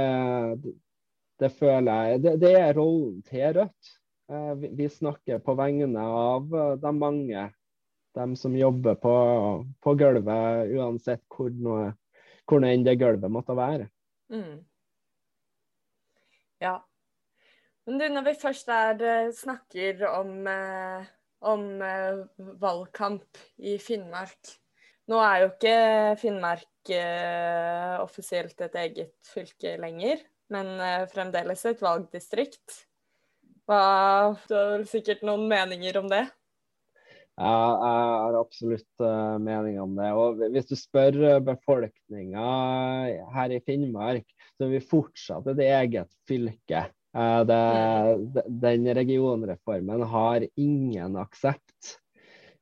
det, 1.41 1.49
føler 1.57 2.11
jeg 2.11 2.21
det, 2.23 2.37
det 2.43 2.53
er 2.59 2.77
rollen 2.77 3.19
til 3.27 3.57
Rødt. 3.57 3.97
Eh, 4.31 4.53
vi 4.77 4.87
snakker 4.89 5.41
på 5.43 5.55
vegne 5.59 6.03
av 6.03 6.53
eh, 6.55 6.75
de 6.79 6.91
mange, 6.95 7.47
de 8.15 8.27
som 8.39 8.55
jobber 8.55 8.99
på, 9.01 9.15
på 9.83 9.95
gulvet, 9.99 10.71
uansett 10.77 11.23
hvor, 11.31 11.51
noe, 11.51 11.89
hvor 12.47 12.63
enn 12.67 12.85
det 12.87 12.95
gulvet 13.01 13.33
måtte 13.33 13.57
være. 13.57 13.89
Mm. 14.31 14.61
Ja. 16.63 16.77
Men 17.87 17.99
du, 17.99 18.07
når 18.13 18.29
vi 18.29 18.37
først 18.39 18.71
der 18.71 19.03
eh, 19.03 19.33
snakker 19.35 20.05
om, 20.13 20.47
om 21.51 21.69
valgkamp 22.61 23.45
i 23.57 23.77
Finnmark 23.81 24.57
Nå 25.09 25.17
er 25.19 25.41
jo 25.41 25.47
ikke 25.49 25.77
Finnmark 26.21 26.91
offisielt 27.99 28.61
et 28.63 28.75
eget 28.79 29.15
fylke 29.27 29.73
lenger, 29.81 30.21
men 30.51 30.75
fremdeles 31.11 31.65
et 31.69 31.81
valgdistrikt. 31.83 32.81
Hva, 33.69 34.35
du 34.49 34.53
har 34.57 34.69
vel 34.75 34.85
sikkert 34.89 35.23
noen 35.23 35.47
meninger 35.51 35.99
om 36.01 36.09
det? 36.11 36.25
Ja, 37.39 37.51
jeg 37.79 38.23
har 38.25 38.37
absolutt 38.37 39.03
uh, 39.03 39.37
meninger 39.41 39.81
om 39.81 39.95
det. 39.97 40.09
Og 40.13 40.41
Hvis 40.53 40.67
du 40.69 40.75
spør 40.77 41.17
eh, 41.25 41.43
befolkninga 41.45 42.47
her 43.33 43.53
i 43.55 43.61
Finnmark, 43.65 44.27
så 44.53 44.67
er 44.67 44.73
vi 44.75 44.83
fortsatt 44.91 45.47
et 45.53 45.63
eget 45.65 46.11
fylke. 46.29 46.83
Uh, 47.15 47.41
det, 47.47 47.57
mm. 47.57 48.51
Den 48.61 48.87
regionreformen 48.95 50.05
har 50.13 50.45
ingen 50.53 51.17
aksept 51.19 51.95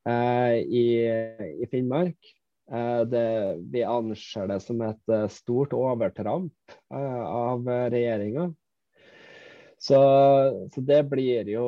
uh, 0.08 0.56
i, 0.56 0.86
i, 1.60 1.68
Finnmark. 1.70 2.32
Det, 3.10 3.56
vi 3.72 3.82
anser 3.82 4.46
det 4.46 4.60
som 4.62 4.82
et 4.86 5.12
stort 5.34 5.72
overtramp 5.74 6.74
av 6.94 7.66
regjeringa. 7.66 8.44
Så, 9.80 9.98
så, 10.74 10.80
det 10.80 11.00
blir 11.10 11.48
jo 11.50 11.64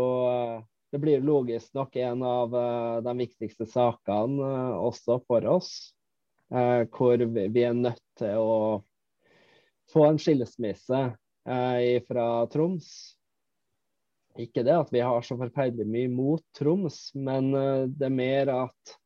det 0.93 1.01
blir 1.03 1.25
logisk 1.25 1.75
nok 1.75 1.97
en 1.97 2.23
av 2.23 2.55
de 3.03 3.17
viktigste 3.19 3.67
sakene 3.67 4.53
også 4.77 5.17
for 5.27 5.49
oss. 5.49 5.73
Hvor 6.53 7.25
vi, 7.25 7.65
er 7.65 7.75
nødt 7.75 8.03
til 8.21 8.37
å 8.39 8.57
få 9.91 10.07
en 10.11 10.21
skilsmisse 10.21 11.03
fra 12.07 12.27
Troms. 12.53 12.91
Ikke 14.39 14.63
det 14.65 14.77
at 14.77 14.93
vi 14.93 15.01
har 15.01 15.25
så 15.25 15.39
forferdelig 15.41 15.89
mye 15.89 16.13
mot 16.13 16.45
Troms, 16.57 17.09
men 17.17 17.51
det 17.97 18.07
er 18.07 18.19
mer 18.21 18.53
at 18.53 18.99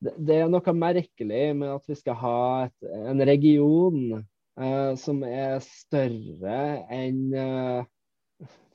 det, 0.00 0.36
er 0.36 0.50
noe 0.50 0.74
merkelig 0.76 1.46
med 1.56 1.74
at 1.74 1.88
vi 1.90 1.96
skal 1.98 2.18
ha 2.20 2.42
et, 2.66 2.90
en 3.12 3.24
region 3.28 4.20
som 5.00 5.22
er 5.24 5.60
større 5.64 6.56
enn 6.92 7.20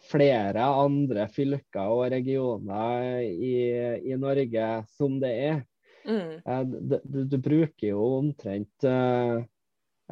flere 0.10 0.66
andre 0.66 1.28
fylker 1.34 1.92
og 1.92 2.08
regioner 2.14 3.22
i, 3.26 3.56
i 4.06 4.18
Norge 4.20 4.70
som 4.98 5.20
det 5.22 5.34
er. 5.50 5.60
Mm. 6.06 6.42
Uh, 6.46 6.64
du, 7.02 7.22
du, 7.26 7.38
bruker 7.42 7.88
jo 7.90 8.02
omtrent 8.20 8.86
uh, 8.86 9.42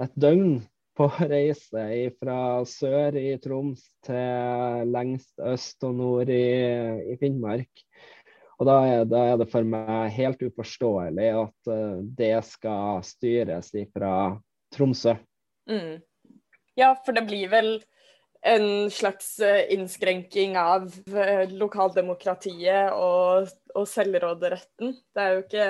et 0.02 0.16
døgn 0.18 0.58
på 0.98 1.08
å 1.10 1.28
reise 1.30 1.86
fra 2.20 2.38
sør 2.70 3.18
i 3.18 3.36
Troms 3.42 3.86
til 4.06 4.90
lengst 4.94 5.42
øst 5.42 5.86
og 5.86 5.98
nord 6.02 6.34
i, 6.34 6.46
i 7.14 7.18
Finnmark. 7.22 7.86
Og 8.60 8.68
da 8.70 8.76
er, 8.86 9.06
da 9.10 9.22
er, 9.32 9.38
det 9.42 9.50
for 9.52 9.66
meg 9.68 10.14
helt 10.16 10.44
uforståelig 10.46 11.30
at 11.40 11.72
uh, 11.72 12.02
det 12.18 12.36
skal 12.48 13.02
styres 13.06 13.72
fra 13.94 14.14
Tromsø. 14.74 15.16
Mm. 15.70 16.02
Ja, 16.78 16.94
for 17.06 17.16
det 17.18 17.26
blir 17.30 17.50
vel 17.52 17.76
en 18.44 18.92
slags 18.92 19.38
eh, 19.40 19.70
innskrenking 19.72 20.58
av 20.60 20.90
eh, 21.16 21.46
lokaldemokratiet 21.54 22.92
og, 22.92 23.52
og 23.72 23.86
selvråderetten. 23.88 24.98
Det 25.16 25.24
er 25.24 25.38
jo 25.38 25.44
ikke 25.46 25.68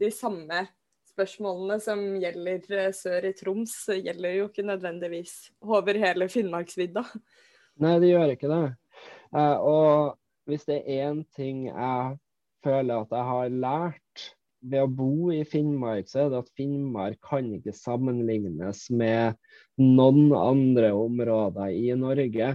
de 0.00 0.10
samme 0.10 0.64
spørsmålene 1.12 1.76
som 1.84 2.02
gjelder 2.18 2.90
sør 2.96 3.28
i 3.28 3.34
Troms, 3.38 3.76
gjelder 3.94 4.40
jo 4.40 4.48
ikke 4.48 4.66
nødvendigvis 4.66 5.36
over 5.62 6.00
hele 6.02 6.26
Finnmarksvidda. 6.32 7.04
Nei, 7.84 7.94
det 8.02 8.10
gjør 8.10 8.34
ikke 8.34 8.50
det. 8.50 8.64
og 9.38 10.16
hvis 10.50 10.66
det 10.68 10.80
er 10.82 11.08
én 11.10 11.24
ting 11.36 11.68
jeg 11.68 12.18
føler 12.64 13.04
at 13.04 13.14
jeg 13.14 13.28
har 13.30 13.56
lært 13.64 14.30
ved 14.60 14.84
å 14.84 14.90
bo 14.92 15.30
i 15.32 15.42
Finnmark, 15.48 16.08
så 16.10 16.24
er 16.24 16.32
det 16.32 16.42
at 16.42 16.50
Finnmark 16.58 17.20
kan 17.24 17.48
ikke 17.56 17.74
sammenlignes 17.76 18.88
med 18.92 19.38
noen 19.80 20.34
andre 20.36 20.90
områder 20.96 21.72
i 21.72 21.94
Norge. 21.96 22.50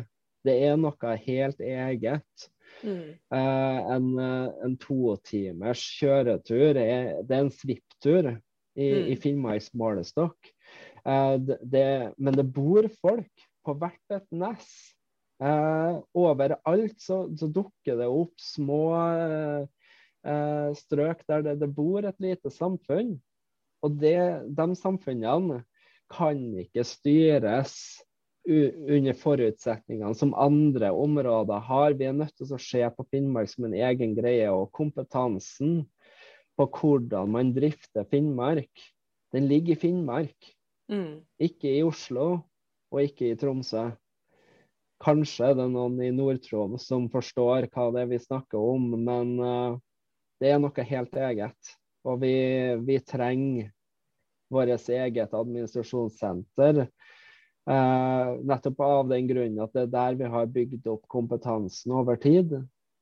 Det 0.45 0.57
er 0.67 0.75
noe 0.77 1.15
helt 1.25 1.63
eget. 1.65 2.49
Mm. 2.83 3.15
Uh, 3.33 3.79
en, 3.95 4.09
en 4.19 4.75
totimers 4.81 5.81
kjøretur 5.97 6.77
er, 6.77 7.15
det 7.25 7.37
er 7.37 7.45
en 7.45 7.53
svipptur 7.53 8.29
i, 8.29 8.89
mm. 8.91 9.07
i 9.09 9.17
Finnmarks 9.21 9.71
målestokk. 9.77 10.51
Uh, 11.05 11.39
det, 11.41 11.57
det, 11.63 11.87
men 12.17 12.37
det 12.37 12.45
bor 12.53 12.85
folk 13.01 13.47
på 13.65 13.77
hvert 13.81 14.13
et 14.19 14.27
nes. 14.35 14.69
Eh, 15.43 15.95
overalt 16.15 17.01
så, 17.01 17.25
så, 17.35 17.47
dukker 17.51 17.97
det 17.99 18.07
opp 18.07 18.39
små 18.39 18.81
eh, 18.95 19.65
eh, 20.23 20.69
strøk 20.79 21.25
der 21.27 21.43
det, 21.43 21.57
det, 21.59 21.71
bor 21.75 22.07
et 22.07 22.19
lite 22.23 22.51
samfunn. 22.53 23.17
Og 23.83 23.97
det, 23.99 24.17
de 24.55 24.67
samfunnene 24.79 25.63
kan 26.11 26.39
ikke 26.61 26.85
styres 26.87 27.75
under 28.45 29.15
forutsetningene 29.17 30.13
som 30.15 30.35
andre 30.37 30.91
områder 30.93 31.63
har. 31.65 31.95
Vi 31.97 32.05
er 32.05 32.13
nødt 32.13 32.35
til 32.37 32.53
å 32.53 32.61
se 32.61 32.83
på 32.93 33.05
Finnmark 33.09 33.49
som 33.49 33.65
en 33.65 33.73
egen 33.73 34.13
greie. 34.17 34.47
Og 34.53 34.69
kompetansen 34.75 35.81
på 36.55 36.67
hvordan 36.77 37.33
man 37.33 37.51
drifter 37.55 38.05
Finnmark, 38.07 38.85
den 39.33 39.49
ligger 39.49 39.73
i 39.73 39.81
Finnmark. 39.81 40.51
Mm. 40.93 41.25
Ikke 41.41 41.73
i 41.73 41.83
Oslo, 41.83 42.45
og 42.93 43.01
ikke 43.01 43.31
i 43.33 43.37
Tromsø. 43.41 43.89
Kanskje 45.05 45.51
det 45.53 45.65
er 45.67 45.73
noen 45.73 45.99
i 46.01 46.09
Nord-Troms 46.13 46.87
som 46.89 47.05
forstår 47.13 47.67
hva 47.69 47.89
det 47.93 48.05
er 48.05 48.09
vi 48.09 48.17
snakker 48.21 48.57
om, 48.57 48.87
men 49.05 49.35
uh, 49.37 49.75
det 50.41 50.49
er 50.49 50.61
noe 50.61 50.85
helt 50.89 51.17
eget. 51.27 51.75
Og 52.05 52.21
vi, 52.23 52.33
vi 52.85 52.97
trenger 53.05 53.69
vårt 54.53 54.89
eget 54.89 55.33
administrasjonssenter. 55.33 56.85
Uh, 57.65 58.41
nettopp 58.45 58.81
av 58.85 59.07
den 59.09 59.29
grunnen 59.29 59.61
at 59.63 59.73
det 59.73 59.87
er 59.87 59.93
der 59.93 60.17
vi 60.19 60.31
har 60.35 60.49
bygd 60.57 60.89
opp 60.89 61.05
kompetansen 61.09 61.93
over 61.97 62.17
tid. 62.21 62.57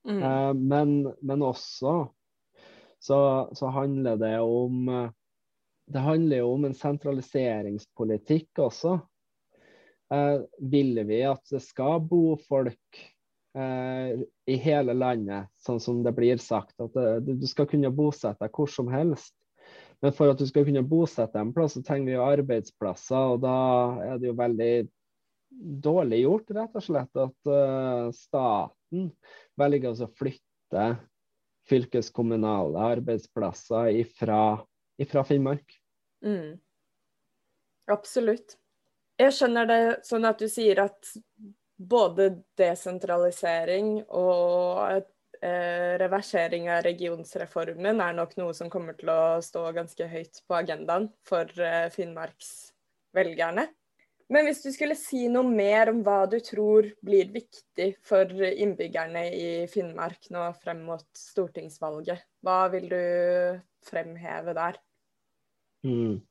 Mm. 0.08 0.20
Uh, 0.20 0.52
men, 0.60 0.94
men, 1.24 1.44
også 1.44 1.96
så, 3.00 3.20
så, 3.56 3.72
handler 3.72 4.20
det 4.20 4.38
om 4.40 4.88
Det 5.88 6.00
handler 6.00 6.40
jo 6.40 6.52
om 6.54 6.68
en 6.68 6.76
sentraliseringspolitikk 6.76 8.60
også. 8.64 8.98
Uh, 10.14 10.44
vil 10.70 11.00
vi 11.10 11.24
at 11.26 11.42
det 11.50 11.64
skal 11.66 12.04
bo 12.06 12.36
folk 12.50 13.04
i 13.54 14.56
hele 14.58 14.96
landet, 14.98 15.46
sånn 15.62 15.78
som 15.78 16.00
det 16.02 16.16
blir 16.18 16.40
sagt? 16.42 16.74
At 16.82 16.96
det, 16.98 17.36
du 17.38 17.46
skal 17.46 17.68
kunne 17.70 17.92
bosette 17.94 18.42
deg 18.42 18.56
hvor 18.58 18.72
som 18.72 18.88
helst. 18.90 19.36
Men 20.04 20.12
for 20.12 20.34
at 20.34 20.42
du 20.42 20.44
skal 20.50 20.66
kunne 20.68 20.84
bosette 20.84 21.40
en 21.40 21.54
plass, 21.56 21.78
så 21.78 21.84
trenger 21.86 22.10
vi 22.10 22.16
jo 22.18 22.26
arbeidsplasser. 22.26 23.36
Og 23.36 23.44
da 23.46 23.58
er 24.04 24.18
det 24.20 24.28
jo 24.28 24.36
veldig 24.36 24.72
dårlig 25.86 26.24
gjort, 26.24 26.52
rett 26.58 26.76
og 26.76 26.84
slett, 26.84 27.22
at 27.24 27.52
uh, 27.52 28.10
staten 28.18 29.12
velger 29.60 30.04
å 30.04 30.10
flytte 30.20 30.88
fylkeskommunale 31.70 32.90
arbeidsplasser 32.98 33.94
ifra, 34.02 34.42
ifra 35.00 35.24
Finnmark. 35.28 35.78
Mm. 36.26 36.58
Absolutt. 37.94 38.58
Jeg 39.22 39.34
skjønner 39.38 39.70
det 39.70 39.82
sånn 40.08 40.26
at 40.26 40.40
du 40.42 40.48
sier 40.50 40.80
at 40.88 41.12
både 41.78 42.30
desentralisering 42.58 44.00
og 44.10 45.04
eh, 45.44 45.94
reversering 46.02 46.70
av 46.74 46.82
regionsreformen 46.88 48.02
er 48.02 48.18
nok 48.18 48.36
noe 48.40 48.56
som 48.58 48.72
kommer 48.74 48.98
til 48.98 49.12
å 49.14 49.38
stå 49.44 49.68
ganske 49.76 50.08
høyt 50.10 50.42
på 50.48 50.58
agendaen 50.58 51.10
for 51.28 51.50
eh, 51.62 51.90
finnmarksvelgerne. 51.94 53.68
Men 54.34 54.48
hvis 54.48 54.64
du 54.64 54.72
skulle 54.74 54.96
si 54.98 55.28
noe 55.30 55.46
mer 55.46 55.92
om 55.92 56.00
hva 56.06 56.24
du 56.30 56.40
tror 56.42 56.88
blir 57.06 57.30
viktig 57.34 57.90
for 58.08 58.32
innbyggerne 58.32 59.28
i 59.36 59.50
Finnmark 59.70 60.32
nå 60.34 60.48
frem 60.64 60.80
mot 60.88 61.06
stortingsvalget, 61.18 62.24
hva 62.42 62.64
vil 62.74 62.88
du 62.90 63.04
fremheve 63.86 64.56
der? 64.58 64.80
Mm. 65.86 66.24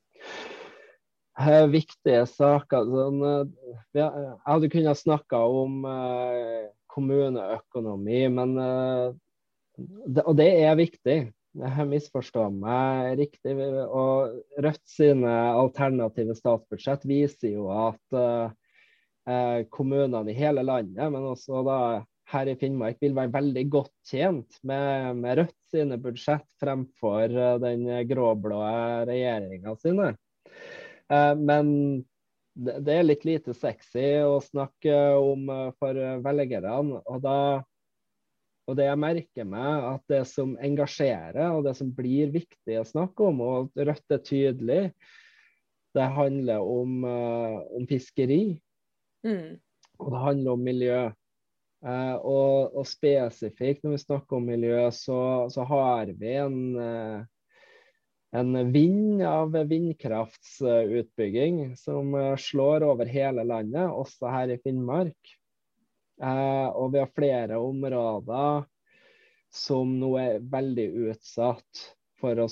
Eh, 1.40 1.66
viktige 1.72 2.26
saker 2.28 2.88
sånn, 2.92 3.22
eh, 3.24 3.76
Jeg 3.96 4.32
hadde 4.44 4.68
kunnet 4.72 5.00
snakke 5.00 5.38
om 5.40 5.84
eh, 5.88 6.66
kommuneøkonomi. 6.92 8.26
Men, 8.28 8.58
eh, 8.60 10.18
og 10.26 10.36
det 10.36 10.50
er 10.60 10.76
viktig. 10.76 11.32
Jeg 11.52 11.88
misforstår 11.88 12.52
meg 12.52 13.18
riktig. 13.20 13.56
og 13.84 14.40
Rødt 14.64 14.84
sine 14.88 15.32
alternative 15.52 16.36
statsbudsjett 16.36 17.04
viser 17.04 17.52
jo 17.52 17.66
at 17.68 18.16
uh, 18.16 19.60
kommunene 19.68 20.32
i 20.32 20.36
hele 20.38 20.64
landet, 20.64 21.12
men 21.12 21.28
også 21.28 21.60
da 21.66 21.76
her 22.32 22.48
i 22.48 22.56
Finnmark, 22.56 22.96
vil 23.04 23.12
være 23.12 23.34
veldig 23.34 23.66
godt 23.68 23.92
tjent 24.08 24.56
med, 24.64 25.20
med 25.20 25.42
Rødt 25.42 25.58
sine 25.74 26.00
budsjett 26.00 26.48
fremfor 26.62 27.36
uh, 27.36 27.60
den 27.60 27.84
gråblå 28.08 28.62
regjeringa 29.12 29.76
sine. 29.84 30.14
Uh, 31.11 31.35
men 31.38 31.68
det 32.55 32.94
er 32.94 33.07
litt 33.07 33.24
lite 33.24 33.55
sexy 33.57 34.20
å 34.26 34.37
snakke 34.44 34.92
om 35.16 35.48
eh, 35.48 35.68
for 35.81 35.96
velgerne. 36.24 36.74
Og, 37.00 37.22
da, 37.24 37.62
og 38.68 38.76
det 38.76 38.88
jeg 38.90 39.00
merker 39.00 39.48
meg, 39.48 39.87
at 39.94 40.05
det 40.12 40.22
som 40.29 40.53
engasjerer, 40.61 41.46
og 41.57 41.64
det 41.64 41.74
som 41.79 41.92
blir 41.96 42.33
viktig 42.35 42.76
å 42.81 42.85
snakke 42.88 43.31
om, 43.31 43.40
og 43.40 43.81
Rødt 43.88 44.16
er 44.16 44.20
tydelig, 44.26 44.83
det 45.96 46.11
handler 46.12 46.61
om, 46.64 47.03
om 47.05 47.88
fiskeri. 47.88 48.59
Mm. 49.24 49.57
Og 50.00 50.12
det 50.12 50.22
handler 50.26 50.53
om 50.53 50.68
miljø. 50.68 51.00
Og, 51.83 52.76
og, 52.79 52.85
spesifikt 52.87 53.83
når 53.85 53.96
vi 53.96 54.05
snakker 54.05 54.38
om 54.38 54.46
miljø, 54.48 54.79
så, 54.94 55.18
så 55.53 55.66
har 55.68 56.12
vi 56.16 56.37
en 56.38 56.57
en 58.35 58.73
vind 58.73 59.23
av 59.23 59.53
vindkraftsutbygging 59.53 61.77
som 61.77 62.14
eh, 62.14 62.37
slår 62.37 62.83
over 62.83 63.07
hele 63.07 63.45
landet, 63.45 63.90
også 63.90 64.27
her 64.33 64.49
i 64.55 64.59
Finnmark. 64.64 65.35
Eh, 66.23 66.68
og 66.73 66.92
vi 66.95 66.99
har 67.03 67.11
flere 67.12 67.59
områder 67.61 68.64
som 69.53 70.01
nå 70.01 70.16
er 70.16 70.38
veldig 70.49 70.88
utsatt 71.11 71.83
for 72.23 72.40
å 72.40 72.49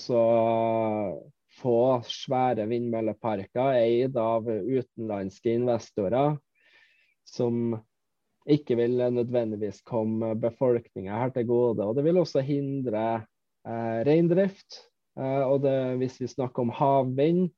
få 1.61 2.03
svære 2.05 2.67
vindmølleparker 2.69 3.73
eid 3.81 4.17
av 4.21 4.45
utenlandske 4.51 5.51
investorer, 5.63 6.37
som 7.25 7.81
ikke 8.51 8.77
vil 8.77 9.01
nødvendigvis 9.15 9.81
komme 9.87 10.35
befolkninga 10.43 11.23
her 11.23 11.31
til 11.33 11.47
gode. 11.49 11.89
Og 11.89 11.97
det 11.97 12.05
vil 12.05 12.19
også 12.21 12.41
hindre 12.45 13.25
eh, 13.65 14.05
reindrift 14.05 14.90
og 15.21 15.61
det, 15.65 15.77
hvis 16.01 16.21
vi 16.23 16.29
snakker 16.31 16.65
om 16.65 16.73
havvind, 16.73 17.51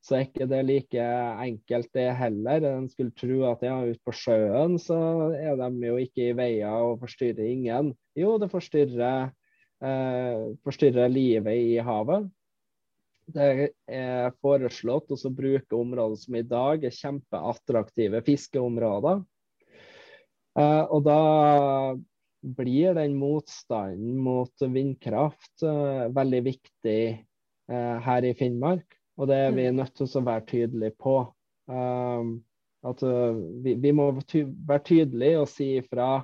så 0.00 0.16
er 0.16 0.26
ikke 0.26 0.48
det 0.48 0.60
like 0.64 1.06
enkelt 1.44 1.90
det 1.96 2.08
heller. 2.16 2.64
En 2.70 2.88
skulle 2.88 3.12
tro 3.16 3.42
at 3.50 3.64
ja, 3.66 3.76
ute 3.84 4.00
på 4.06 4.14
sjøen 4.16 4.78
så 4.80 4.96
er 5.36 5.58
de 5.60 5.90
jo 5.90 5.98
ikke 6.00 6.30
i 6.30 6.36
veier 6.36 6.86
og 6.88 7.02
forstyrrer 7.02 7.44
ingen. 7.44 7.92
Jo, 8.16 8.38
det 8.40 8.48
forstyrrer, 8.52 9.28
eh, 9.84 10.46
forstyrrer 10.64 11.12
livet 11.12 11.66
i 11.74 11.76
havet. 11.84 12.30
Det 13.30 13.70
er 13.86 14.32
foreslått 14.42 15.12
å 15.12 15.34
bruke 15.34 15.76
områder 15.76 16.18
som 16.18 16.38
i 16.40 16.46
dag 16.48 16.88
er 16.88 16.96
kjempeattraktive 16.96 18.24
fiskeområder. 18.26 19.20
Eh, 20.58 20.84
og 20.88 21.04
da 21.06 21.20
blir 22.40 22.94
den 22.94 23.16
motstanden 23.16 24.18
mot 24.18 24.62
vindkraft 24.72 25.62
uh, 25.64 26.08
veldig 26.14 26.42
viktig 26.48 27.02
uh, 27.72 27.96
her 28.04 28.24
i 28.24 28.34
Finnmark. 28.36 28.96
Og 29.20 29.28
det 29.28 29.36
er 29.36 29.52
vi 29.52 29.68
mm. 29.68 29.80
nødt 29.80 29.94
til 29.98 30.08
å 30.08 30.24
være 30.24 30.46
tydelige 30.48 30.96
på. 31.00 31.16
Um, 31.70 32.38
at 32.86 33.02
uh, 33.04 33.36
vi, 33.64 33.76
vi, 33.76 33.92
må 33.92 34.12
ty 34.24 34.46
være 34.48 34.86
tydelige 34.88 35.42
og 35.42 35.50
si 35.52 35.74
ifra 35.82 36.22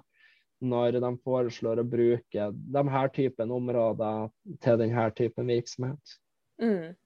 når 0.65 0.97
de 1.05 1.11
foreslår 1.21 1.83
å 1.83 1.89
bruke 1.89 2.47
de 2.55 2.83
her 2.95 3.11
typen 3.13 3.51
områder 3.53 4.31
til 4.65 4.79
denne 4.81 5.11
typen 5.13 5.53
virksomhet. 5.53 6.17
Mm. 6.63 6.97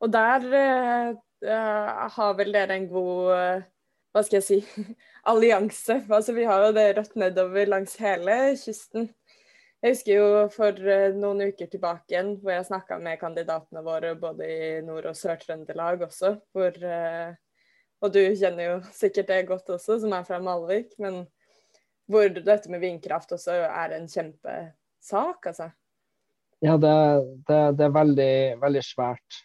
Og 0.00 0.12
der 0.12 0.46
har 2.16 2.32
vel 2.38 2.54
dere 2.56 2.78
en 2.80 2.88
god 2.88 3.66
hva 4.16 4.24
skal 4.24 4.38
jeg 4.40 4.46
si, 4.46 4.86
allianse. 5.30 6.00
Altså, 6.08 6.32
vi 6.36 6.48
har 6.48 6.64
jo 6.64 6.74
det 6.76 6.88
rødt 6.96 7.16
nedover 7.20 7.68
langs 7.68 7.98
hele 8.00 8.36
kysten. 8.56 9.10
Jeg 9.84 9.92
husker 9.92 10.16
jo 10.16 10.28
for 10.54 10.78
eh, 10.88 11.12
noen 11.14 11.50
uker 11.50 11.68
tilbake 11.68 12.14
igjen 12.14 12.30
hvor 12.40 12.54
jeg 12.54 12.68
snakka 12.70 12.96
med 13.02 13.20
kandidatene 13.20 13.82
våre 13.84 14.14
både 14.18 14.46
i 14.48 14.68
Nord- 14.86 15.10
og 15.10 15.18
Sør-Trøndelag 15.18 16.06
også. 16.08 16.32
Hvor, 16.56 16.78
eh, 16.80 17.34
og 18.00 18.14
du 18.14 18.22
kjenner 18.40 18.70
jo 18.70 18.78
sikkert 18.96 19.28
det 19.28 19.42
godt 19.50 19.68
også, 19.76 19.98
som 20.00 20.14
er 20.16 20.24
fra 20.24 20.40
Malvik. 20.42 20.96
Men 21.02 21.26
hvor 22.08 22.32
dette 22.32 22.72
med 22.72 22.80
vindkraft 22.80 23.36
også 23.36 23.58
er 23.66 23.98
en 23.98 24.08
kjempesak, 24.08 25.50
altså. 25.52 25.68
Ja, 26.64 26.78
det, 26.80 26.96
det, 27.44 27.60
det 27.76 27.84
er 27.84 27.92
veldig, 27.92 28.34
veldig 28.62 28.82
svært. 28.86 29.42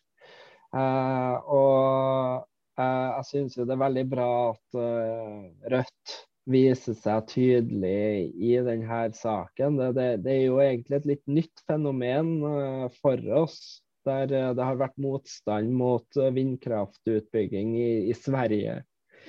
Uh, 0.72 1.36
og 1.52 2.48
jeg 2.80 3.28
syns 3.28 3.58
det 3.60 3.74
er 3.74 3.82
veldig 3.82 4.04
bra 4.12 4.32
at 4.52 4.78
eh, 4.80 5.48
Rødt 5.74 6.14
viser 6.52 6.96
seg 6.98 7.28
tydelig 7.30 8.32
i 8.34 8.56
denne 8.66 9.02
saken. 9.16 9.78
Det, 9.78 9.90
det, 9.98 10.08
det, 10.26 10.36
er 10.38 10.46
jo 10.48 10.62
egentlig 10.64 11.00
et 11.00 11.10
litt 11.14 11.24
nytt 11.30 11.64
fenomen 11.70 12.38
eh, 12.48 12.88
for 13.02 13.22
oss. 13.44 13.82
Der 14.08 14.26
det 14.32 14.58
har 14.58 14.80
vært 14.80 14.98
motstand 14.98 15.76
mot 15.78 16.18
vindkraftutbygging 16.18 17.76
i, 17.78 17.92
i 18.10 18.16
Sverige 18.18 18.80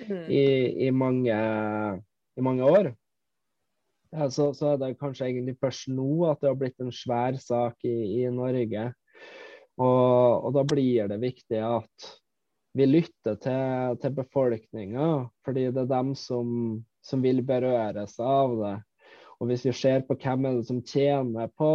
mm. 0.09 0.31
i, 0.33 0.47
i, 0.87 0.91
mange, 0.91 1.37
i, 2.39 2.45
mange, 2.45 2.65
år. 2.65 2.89
Ja, 4.13 4.31
så, 4.33 4.51
så, 4.57 4.73
er 4.73 4.81
det 4.81 4.97
kanskje 5.01 5.29
egentlig 5.29 5.59
først 5.61 5.91
nå 5.93 6.25
at 6.31 6.41
det 6.41 6.49
har 6.49 6.57
blitt 6.61 6.81
en 6.81 6.93
svær 6.93 7.37
sak 7.41 7.85
i, 7.85 8.25
Norge. 8.33 8.89
Og, 9.77 10.49
og 10.49 10.51
da 10.57 10.65
blir 10.69 11.13
det 11.13 11.21
viktig 11.21 11.61
at 11.65 12.09
vi 12.73 12.87
lytter 12.89 13.37
til, 13.41 13.99
til 14.01 14.15
befolkninga, 14.17 15.09
fordi 15.45 15.67
det 15.75 15.85
er 15.85 15.91
dem 15.91 16.15
som, 16.19 16.81
som, 17.05 17.23
vil 17.25 17.43
berøres 17.45 18.17
av 18.23 18.57
det. 18.61 18.77
Og 19.43 19.51
hvis 19.51 19.67
vi 19.67 19.75
ser 19.77 20.05
på 20.07 20.17
hvem 20.23 20.47
er 20.49 20.59
det 20.59 20.69
som 20.69 20.81
tjener 20.87 21.51
på 21.59 21.71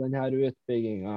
denne 0.00 0.24
utbygginga, 0.48 1.16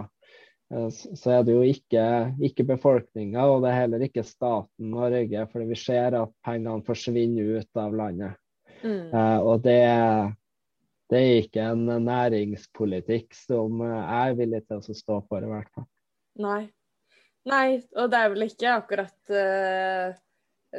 eh, 0.74 0.88
så 0.92 1.36
er 1.38 1.44
det 1.48 1.56
jo 1.56 1.68
ikke, 1.70 2.06
ikke 2.50 2.68
befolkninga, 2.74 3.46
og 3.46 3.64
det 3.64 3.72
er 3.72 3.82
heller 3.84 4.08
ikke 4.08 4.26
staten 4.28 4.92
Norge. 4.92 5.46
fordi 5.52 5.70
vi 5.72 5.80
ser 5.80 6.18
at 6.22 6.34
pengene 6.46 6.84
forsvinner 6.88 7.62
ut 7.62 7.84
av 7.86 7.96
landet. 7.96 8.42
Mm. 8.84 9.14
Uh, 9.14 9.40
og 9.40 9.64
det, 9.64 9.82
det, 11.10 11.20
er 11.20 11.38
ikke 11.42 11.64
en 11.72 11.88
næringspolitikk 12.06 13.34
som 13.34 13.80
jeg 13.82 14.02
er 14.20 14.36
villig 14.38 14.66
til 14.68 14.82
å 14.82 14.98
stå 15.00 15.22
for, 15.30 15.46
i 15.46 15.54
hvert 15.54 15.72
fall. 15.74 15.88
Nei. 16.44 16.66
Nei, 17.46 17.78
og 17.94 18.10
det 18.10 18.20
er 18.20 18.32
vel 18.34 18.48
ikke 18.48 18.72
akkurat 18.74 19.34
uh, 19.34 20.16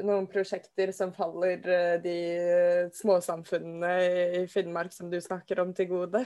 noen 0.02 0.26
prosjekter 0.30 0.90
som 0.94 1.12
faller 1.14 1.62
uh, 1.62 1.94
de 2.02 2.16
småsamfunnene 2.96 3.92
i 4.40 4.44
Finnmark 4.50 4.94
som 4.94 5.10
du 5.12 5.20
snakker 5.22 5.62
om, 5.62 5.70
til 5.76 5.92
gode. 5.92 6.24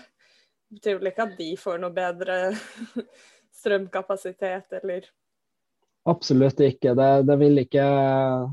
Det 0.71 0.79
betyr 0.79 1.01
vel 1.01 1.11
ikke 1.13 1.27
at 1.29 1.35
de 1.37 1.51
får 1.61 1.83
noe 1.83 1.93
bedre 1.93 2.39
strømkapasitet, 3.61 4.81
eller 4.81 5.11
Absolutt 6.09 6.63
ikke. 6.65 6.95
Det, 6.97 7.09
det 7.29 7.35
vil 7.43 7.61
ikke 7.61 7.87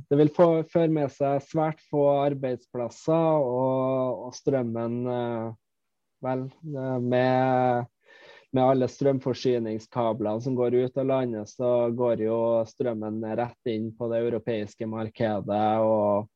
Det 0.10 0.18
vil 0.20 0.32
få, 0.36 0.48
føre 0.68 0.92
med 0.92 1.14
seg 1.16 1.40
svært 1.48 1.80
få 1.88 2.04
arbeidsplasser, 2.26 3.40
og, 3.40 4.28
og 4.28 4.36
strømmen 4.36 5.00
uh, 5.08 5.56
Vel, 6.26 6.48
med 7.06 7.86
med 8.56 8.64
alle 8.64 8.88
strømforsyningskablene 8.88 10.42
som 10.42 10.56
går 10.56 10.76
ut 10.76 10.98
av 10.98 11.06
landet, 11.06 11.50
så 11.50 11.90
går 11.92 12.24
jo 12.28 12.40
strømmen 12.68 13.20
rett 13.38 13.72
inn 13.72 13.92
på 13.98 14.08
det 14.12 14.22
europeiske 14.24 14.88
markedet. 14.88 15.68
Og 15.84 16.30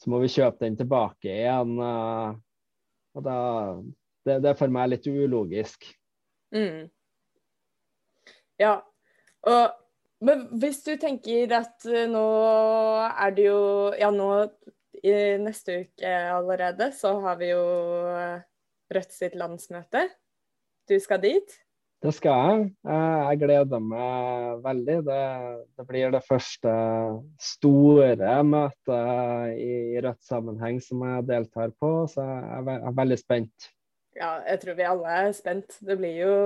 så 0.00 0.10
må 0.12 0.20
vi 0.22 0.32
kjøpe 0.32 0.64
den 0.64 0.78
tilbake 0.80 1.30
igjen. 1.32 1.76
Eh, 1.82 2.34
og 3.16 3.24
da, 3.24 3.38
det, 4.26 4.40
det 4.44 4.52
er 4.52 4.58
for 4.58 4.72
meg 4.72 4.92
litt 4.92 5.08
ulogisk. 5.08 5.88
Mm. 6.54 6.86
Ja. 8.60 8.78
Og, 9.46 9.76
men 10.24 10.46
hvis 10.60 10.80
du 10.86 10.94
tenker 11.00 11.52
at 11.58 11.84
eh, 11.90 12.08
nå 12.08 12.26
er 13.06 13.36
det 13.36 13.50
jo 13.50 13.60
Ja, 14.00 14.08
nå 14.14 14.30
i 15.06 15.12
neste 15.38 15.82
uke 15.84 16.12
allerede 16.32 16.88
så 16.96 17.12
har 17.26 17.36
vi 17.40 17.50
jo 17.52 17.64
eh, 18.16 18.38
Rødt 18.96 19.12
sitt 19.12 19.34
landsmøte 19.36 20.06
du 20.88 20.98
skal 21.02 21.22
dit? 21.22 21.56
Det 22.04 22.12
skal 22.14 22.36
jeg. 22.36 22.66
Jeg 22.86 23.38
gleder 23.40 23.80
meg 23.82 24.58
veldig. 24.62 24.96
Det, 25.06 25.22
det 25.78 25.86
blir 25.88 26.12
det 26.12 26.24
første 26.26 26.74
store 27.42 28.36
møtet 28.46 29.56
i 29.58 29.96
Rødt-sammenheng 30.04 30.78
som 30.84 31.02
jeg 31.08 31.26
deltar 31.30 31.72
på, 31.80 31.92
så 32.12 32.26
jeg 32.26 32.76
er 32.76 32.98
veldig 33.00 33.18
spent. 33.20 33.70
Ja, 34.16 34.36
jeg 34.46 34.60
tror 34.62 34.76
vi 34.78 34.88
alle 34.88 35.16
er 35.24 35.32
spent. 35.36 35.78
Det 35.80 35.96
blir 35.98 36.20
jo 36.20 36.36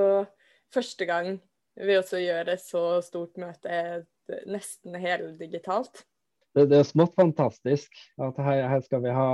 første 0.74 1.06
gang 1.06 1.36
vi 1.80 1.98
også 1.98 2.22
gjør 2.22 2.54
et 2.54 2.62
så 2.62 2.84
stort 3.04 3.38
møte 3.40 4.06
nesten 4.46 4.96
heldigitalt. 5.02 6.04
Det, 6.50 6.64
det, 6.66 6.80
er 6.80 6.86
smått 6.88 7.12
fantastisk 7.14 7.94
at 8.18 8.38
her, 8.42 8.64
her, 8.72 8.80
skal 8.82 9.04
vi 9.04 9.12
ha 9.14 9.30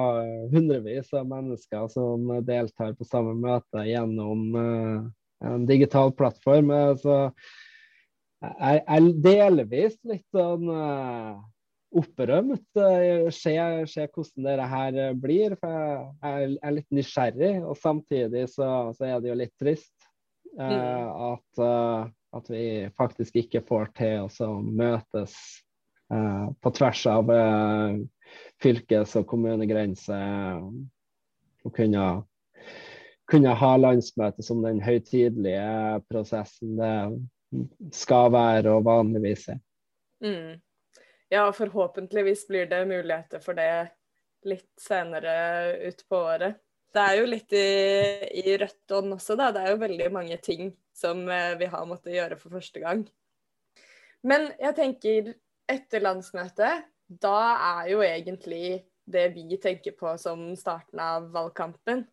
hundrevis 0.53 1.09
av 1.17 1.25
mennesker 1.31 1.89
som 1.89 2.29
deltar 2.45 2.93
på 2.99 3.07
samme 3.09 3.33
møte 3.41 3.87
gjennom 3.89 4.43
uh, 4.53 5.07
en 5.49 5.65
digital 5.69 6.13
plattform. 6.17 6.75
Så 7.01 7.17
jeg 8.45 8.85
er 8.85 9.11
delvis 9.25 9.97
litt 10.05 10.27
sånn 10.37 10.69
uh, 10.69 11.41
opprømt. 11.97 12.69
Uh, 12.77 13.33
se, 13.33 13.57
se, 13.89 14.09
hvordan 14.13 14.51
dette 14.51 14.71
her 14.77 15.01
blir. 15.17 15.57
For 15.63 15.73
jeg 16.21 16.55
er 16.61 16.79
litt 16.83 17.01
nysgjerrig, 17.01 17.55
og 17.65 17.81
samtidig 17.81 18.45
så, 18.53 18.91
så 18.99 19.09
er 19.09 19.25
det 19.25 19.33
jo 19.33 19.41
litt 19.41 19.57
trist 19.57 20.11
uh, 20.61 21.33
at, 21.33 21.69
at 22.37 22.53
vi 22.53 22.67
faktisk 23.01 23.41
ikke 23.47 23.65
får 23.65 23.95
til 23.97 24.29
å 24.29 24.59
møtes 24.61 25.33
Eh, 25.37 25.66
på 26.63 26.71
tvers 26.71 27.07
av 27.11 27.31
eh, 27.31 27.99
fylkes- 28.63 29.17
og 29.19 29.27
kommunegrenser. 29.31 30.63
Og 31.67 31.75
kunne, 31.75 32.05
kunne 33.31 33.55
ha 33.59 33.73
landsmøte 33.81 34.45
som 34.47 34.63
den 34.63 34.79
høytidelige 34.85 36.03
prosessen 36.11 36.77
det 36.79 36.95
skal 37.95 38.31
være 38.35 38.77
og 38.77 38.87
vanligvis 38.87 39.49
er. 39.55 39.61
Mm. 40.23 40.61
Ja, 41.33 41.49
forhåpentligvis 41.53 42.47
blir 42.49 42.69
det 42.71 42.85
muligheter 42.87 43.43
for 43.43 43.59
det 43.59 43.89
litt 44.47 44.71
senere 44.79 45.35
utpå 45.89 46.21
året. 46.29 46.61
Det 46.95 47.03
er 47.03 47.19
jo 47.19 47.27
litt 47.29 47.53
i, 47.53 47.67
i 48.47 48.55
rødt 48.57 48.95
ånd 48.95 49.17
også, 49.19 49.35
da. 49.37 49.51
Det 49.53 49.65
er 49.65 49.75
jo 49.75 49.83
veldig 49.83 50.07
mange 50.15 50.39
ting 50.41 50.71
som 50.97 51.27
eh, 51.29 51.57
vi 51.59 51.67
har 51.69 51.89
måttet 51.89 52.15
gjøre 52.15 52.39
for 52.41 52.55
første 52.57 52.81
gang. 52.81 53.03
Men 54.27 54.49
jeg 54.63 54.77
tenker 54.79 55.35
etter 55.71 56.05
landsmøtet, 56.05 56.87
da 57.07 57.39
er 57.55 57.91
jo 57.93 58.03
egentlig 58.05 58.85
det 59.07 59.29
vi 59.37 59.59
tenker 59.63 59.95
på 59.99 60.17
som 60.19 60.49
starten 60.59 61.01
av 61.03 61.31
valgkampen. 61.35 62.05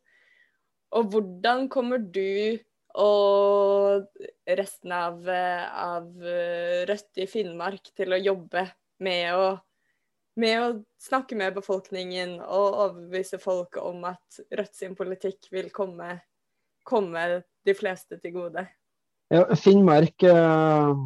Og 0.93 1.09
hvordan 1.09 1.67
kommer 1.73 1.97
du 1.97 2.59
og 2.93 4.05
resten 4.45 4.91
av, 4.93 5.23
av 5.25 6.09
Rødt 6.89 7.21
i 7.23 7.25
Finnmark 7.29 7.89
til 7.97 8.13
å 8.13 8.21
jobbe 8.21 8.67
med 9.03 9.33
å, 9.33 9.47
med 10.37 10.59
å 10.61 10.67
snakke 11.01 11.37
med 11.39 11.57
befolkningen 11.57 12.37
og 12.43 12.77
overbevise 12.85 13.41
folk 13.41 13.79
om 13.81 14.05
at 14.11 14.43
Rødt 14.53 14.77
sin 14.77 14.93
politikk 14.99 15.49
vil 15.55 15.71
komme, 15.73 16.19
komme 16.85 17.41
de 17.65 17.77
fleste 17.77 18.21
til 18.21 18.37
gode? 18.37 18.67
Ja, 19.33 19.47
Finnmark 19.57 20.21
eh, 20.29 21.03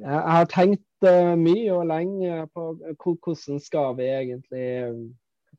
Jeg 0.00 0.20
har 0.32 0.48
tenkt 0.48 0.86
mye 1.02 1.72
og 1.74 1.86
lenge 1.90 2.44
på 2.54 2.66
hvordan 3.00 3.60
skal 3.62 3.96
vi 3.98 4.08
egentlig 4.10 4.66
eh, 4.80 5.00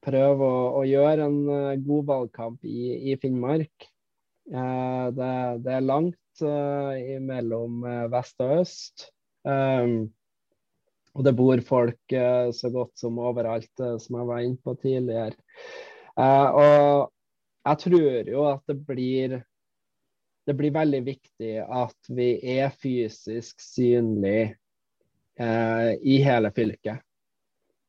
prøve 0.02 0.48
å, 0.48 0.62
å 0.80 0.84
gjøre 0.88 1.28
en 1.28 1.40
uh, 1.50 1.82
god 1.82 2.08
valgkamp 2.10 2.66
i, 2.66 3.12
i 3.12 3.18
Finnmark. 3.22 3.88
Det, 4.52 5.28
det, 5.64 5.72
er 5.72 5.86
langt 5.86 6.42
mellom 7.24 7.86
vest 8.12 8.42
og 8.42 8.64
øst. 8.64 9.06
Um, 9.48 10.10
og 11.14 11.24
det 11.24 11.36
bor 11.38 11.62
folk 11.64 12.16
så 12.58 12.72
godt 12.74 12.98
som 13.00 13.22
overalt, 13.22 13.70
som 14.02 14.18
jeg 14.18 14.28
var 14.28 14.42
inne 14.44 14.60
på 14.60 14.74
tidligere. 14.82 15.38
og 16.18 17.14
jeg 17.62 17.82
tror 17.86 18.32
jo 18.34 18.44
at 18.50 18.66
det 18.68 18.78
blir 18.90 19.38
det 20.50 20.58
blir 20.58 20.74
veldig 20.74 21.02
viktig 21.06 21.54
at 21.62 22.10
vi 22.10 22.34
er 22.58 22.74
fysisk 22.82 23.62
synlig 23.62 24.56
eh, 25.42 25.94
i 26.02 26.20
hele 26.24 26.52
fylket. 26.56 27.02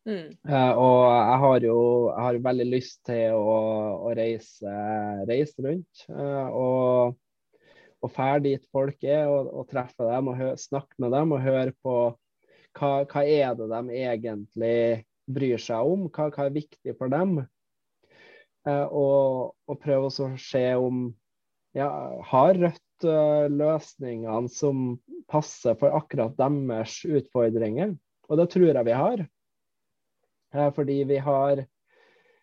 Mm. 0.08 0.32
Eh, 0.48 0.72
og 0.82 1.02
jeg 1.06 1.40
har 1.44 1.66
jo 1.68 1.80
jeg 2.08 2.24
har 2.26 2.38
veldig 2.48 2.68
lyst 2.72 3.04
til 3.06 3.36
å, 3.38 3.58
å 4.08 4.14
reise, 4.18 4.72
reise, 5.28 5.62
rundt. 5.62 6.06
Eh, 6.10 6.48
og 6.50 7.18
og 8.02 8.10
fære 8.10 8.42
dit 8.42 8.64
folk 8.74 9.04
er, 9.06 9.28
og, 9.30 9.48
og 9.54 9.68
treffe 9.70 10.08
dem 10.08 10.32
og 10.32 10.40
snakke 10.58 10.98
med 10.98 11.12
dem 11.14 11.34
og 11.36 11.44
høre 11.44 11.72
på 11.86 11.94
hva, 12.78 12.90
hva 13.06 13.22
er 13.22 13.54
det 13.58 13.68
de 13.70 13.98
egentlig 14.00 14.78
bryr 15.30 15.60
seg 15.62 15.86
om, 15.86 16.08
hva, 16.10 16.26
hva 16.34 16.48
er 16.48 16.56
viktig 16.56 16.96
for 16.98 17.12
dem. 17.12 17.36
Eh, 18.66 18.86
og, 18.90 19.54
og 19.70 19.80
prøve 19.82 20.10
å 20.10 20.30
se 20.38 20.64
om 20.78 21.04
ja, 21.78 21.88
har 22.32 22.58
Rødt 22.58 22.82
løsningene 23.04 24.50
som 24.52 24.96
passer 25.30 25.76
for 25.80 25.94
akkurat 25.96 26.34
deres 26.38 27.00
utfordringer. 27.06 27.94
Og 28.28 28.40
det 28.40 28.48
tror 28.52 28.70
jeg 28.70 28.88
vi 28.88 28.96
har. 28.96 29.24
Uh, 30.52 30.68
fordi 30.76 31.02
vi 31.08 31.20
har 31.24 31.64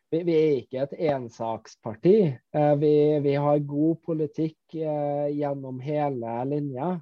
vi, 0.10 0.24
vi, 0.26 0.34
er 0.34 0.56
ikke 0.64 0.86
et 0.86 0.96
ensaksparti. 1.14 2.16
Uh, 2.56 2.74
vi, 2.82 2.94
vi, 3.26 3.36
har 3.38 3.60
god 3.60 4.00
politikk 4.06 4.74
gjennom 4.74 5.82
hele 5.86 6.40
linja. 6.50 6.96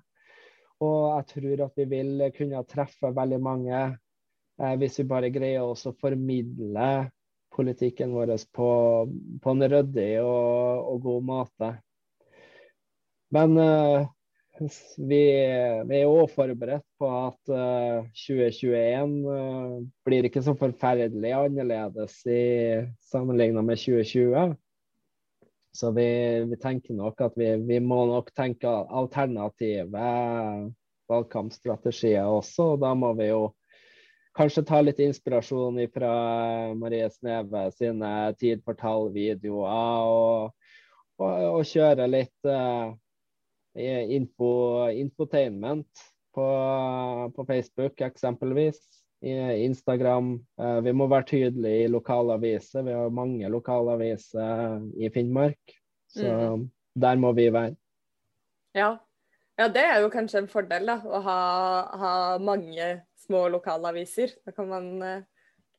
Og 0.84 1.00
jeg 1.16 1.30
tror 1.32 1.64
at 1.70 1.80
vi 1.80 1.88
vil 1.90 2.28
kunne 2.36 2.66
treffe 2.70 3.16
veldig 3.16 3.40
mange 3.42 3.86
hvis 4.58 4.96
vi 4.98 5.04
bare 5.06 5.30
greier 5.30 5.70
å 5.70 5.92
formidle 6.02 6.88
politikken 7.54 8.14
vår 8.14 8.32
på, 8.54 8.70
på 9.42 9.54
en 9.54 9.66
ryddig 9.70 10.16
og, 10.22 10.88
og 10.92 11.04
god 11.04 11.28
måte. 11.28 11.70
Men 13.34 13.58
uh, 13.60 14.06
vi, 14.98 15.22
vi, 15.88 15.98
er 16.00 16.08
òg 16.10 16.32
forberedt 16.34 16.86
på 17.00 17.10
at 17.12 17.52
uh, 17.52 18.08
2021 18.16 19.18
uh, 19.28 19.76
blir 20.08 20.28
ikke 20.30 20.44
så 20.46 20.56
forferdelig 20.58 21.34
annerledes 21.36 22.22
i 22.32 22.42
sammenlignet 23.12 23.68
med 23.68 23.82
2020. 23.84 24.56
Så 25.78 25.92
vi, 25.94 26.08
vi, 26.50 26.58
tenker 26.58 26.98
nok 26.98 27.22
at 27.22 27.36
vi, 27.38 27.52
vi, 27.68 27.78
må 27.84 28.00
nok 28.10 28.32
tenke 28.34 28.66
alternative 28.72 30.08
valgkampstrategier 31.12 32.26
også. 32.26 32.74
og 32.74 32.82
Da 32.82 32.96
må 32.98 33.12
vi 33.20 33.30
jo 33.30 33.44
kanskje 34.38 34.64
ta 34.66 34.80
litt 34.82 35.02
inspirasjon 35.04 35.78
fra 35.94 36.14
Marie 36.78 37.10
Sneve 37.14 37.68
sine 37.76 38.12
Tid 38.42 38.64
for 38.66 38.78
tall-videoer, 38.80 39.70
og, 40.08 40.72
og, 41.22 41.30
og, 41.52 41.62
kjøre 41.70 42.10
litt 42.10 42.50
uh, 42.50 42.96
info, 43.78 44.88
infotainment 44.90 46.06
på, 46.36 46.48
på 47.36 47.46
Facebook, 47.46 48.02
eksempelvis 48.02 48.80
i 49.22 49.34
Instagram. 49.66 50.36
Uh, 50.62 50.80
vi 50.86 50.94
må 50.94 51.08
være 51.10 51.30
tydelige 51.32 51.84
i 51.86 51.90
lokalaviser. 51.92 52.86
Vi 52.86 52.94
har 52.94 53.10
mange 53.14 53.50
lokalaviser 53.50 54.80
i 54.98 55.10
Finnmark. 55.14 55.78
Så 56.08 56.30
mm. 56.30 56.70
der 57.02 57.16
må 57.16 57.32
vi 57.34 57.50
være. 57.54 57.76
Ja. 58.76 58.96
ja. 59.60 59.68
det 59.68 59.84
er 59.84 60.00
jo 60.02 60.14
kanskje 60.14 60.44
en 60.44 60.52
fordel, 60.52 60.88
da. 60.88 61.00
Å 61.02 61.22
ha, 61.26 61.40
ha 62.02 62.14
mange 62.40 62.92
små 63.26 63.48
lokalaviser. 63.52 64.38
Da 64.46 64.54
kan 64.56 64.70
man, 64.70 64.88
eh, 65.04 65.26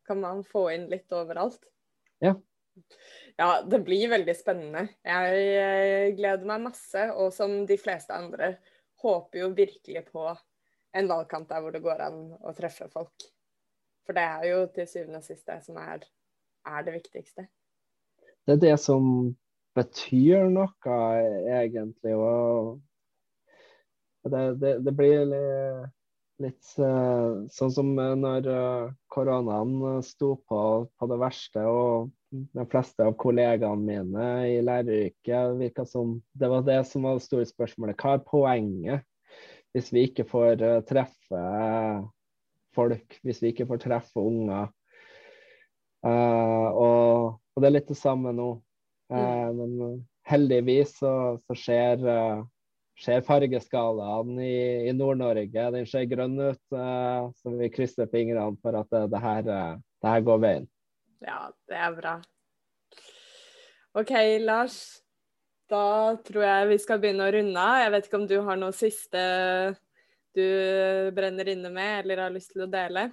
kan 0.07 0.21
man, 0.21 0.45
få 0.45 0.69
inn 0.75 0.89
litt 0.91 1.13
overalt. 1.15 1.63
Ja. 2.25 2.35
Ja, 3.39 3.63
det 3.63 3.83
blir 3.87 4.11
veldig 4.11 4.35
spennende. 4.35 4.89
Jeg 5.07 6.15
gleder 6.19 6.47
meg 6.49 6.65
masse. 6.69 7.09
Og 7.15 7.33
som 7.35 7.61
de 7.69 7.79
fleste 7.81 8.17
andre 8.17 8.57
håper 9.03 9.45
jo 9.45 9.51
virkelig 9.57 10.05
på 10.11 10.25
en 10.99 11.11
valgkamp 11.11 11.49
der 11.51 11.63
hvor 11.63 11.75
det 11.75 11.85
går 11.85 12.01
an 12.09 12.23
å 12.41 12.55
treffe 12.57 12.89
folk. 12.93 13.29
For 14.09 14.17
det 14.17 14.25
er 14.25 14.49
jo 14.49 14.65
til 14.73 14.89
syvende 14.89 15.21
og 15.21 15.27
sist 15.27 15.47
det 15.47 15.61
som 15.67 15.77
er, 15.83 16.03
er 16.67 16.87
det 16.87 16.97
viktigste. 16.97 17.45
Det 18.49 18.57
er 18.57 18.63
det 18.63 18.77
som 18.81 19.05
betyr 19.77 20.49
noe, 20.51 20.99
egentlig. 21.61 22.15
Og 22.17 22.81
det, 24.33 24.45
det, 24.63 24.73
det 24.87 24.95
blir 24.97 25.27
litt, 25.29 25.93
litt 26.43 26.71
uh, 26.81 27.45
sånn 27.53 27.75
som 27.75 27.93
når 27.95 28.49
uh, 28.49 28.89
koronaen 29.13 30.01
sto 30.07 30.35
på 30.49 30.63
på 30.89 31.11
det 31.13 31.21
verste, 31.21 31.65
og 31.69 32.09
de 32.31 32.65
fleste 32.69 33.05
av 33.05 33.15
kollegaene 33.21 33.85
mine 33.85 34.29
i 34.51 34.59
læreryrket 34.65 35.57
virka 35.59 35.85
som 35.89 36.19
det 36.37 36.51
var 36.53 36.67
det 36.67 36.83
som 36.91 37.07
var 37.07 37.17
det 37.19 37.25
store 37.25 37.49
spørsmålet. 37.49 37.97
Hva 37.99 38.17
er 38.17 38.27
poenget 38.27 39.07
hvis 39.77 39.93
vi 39.93 40.07
ikke 40.09 40.27
får 40.29 40.63
uh, 40.65 40.81
treffe 40.89 41.43
folk, 42.77 43.19
hvis 43.25 43.43
vi 43.43 43.53
ikke 43.53 43.69
får 43.69 43.85
treffe 43.89 44.23
unger? 44.23 44.73
og, 46.09 47.35
og 47.35 47.59
det 47.59 47.67
er 47.67 47.73
litt 47.75 47.89
det 47.91 47.99
samme 47.99 48.31
nå. 48.33 48.53
Mm. 49.11 49.57
Men 49.59 49.73
eh, 49.83 49.97
heldigvis 50.31 50.93
så, 51.01 51.13
så 51.49 51.57
skjer, 51.59 52.05
uh, 52.05 52.45
ser 53.03 53.25
fargeskalaen 53.27 54.39
i, 54.45 54.89
i 54.89 54.95
Nord-Norge 54.97 55.69
den 55.75 55.89
ser 55.89 56.07
grønn 56.11 56.37
ut. 56.39 56.63
Eh, 56.71 57.31
så 57.41 57.55
vi 57.57 57.71
krysser 57.73 58.11
fingrene 58.13 58.55
for 58.63 58.79
at 58.79 58.91
det, 58.95 59.07
det, 59.15 59.23
her, 59.25 59.49
det 59.49 60.13
her 60.13 60.27
går 60.29 60.45
veien. 60.45 60.69
Ja, 61.25 61.49
det 61.69 61.79
er 61.79 61.95
bra. 61.97 62.15
OK, 63.99 64.13
Lars. 64.45 64.79
Da 65.69 66.17
tror 66.25 66.45
jeg 66.47 66.69
vi 66.71 66.79
skal 66.81 67.01
begynne 67.03 67.27
å 67.27 67.33
runde 67.35 67.61
av. 67.61 67.83
Jeg 67.83 67.93
vet 67.93 68.09
ikke 68.09 68.21
om 68.23 68.29
du 68.31 68.39
har 68.47 68.61
noe 68.61 68.77
siste 68.77 69.23
du 70.39 71.11
brenner 71.17 71.49
inne 71.51 71.71
med 71.73 72.05
eller 72.05 72.23
har 72.25 72.35
lyst 72.35 72.55
til 72.55 72.65
å 72.67 72.71
dele? 72.71 73.09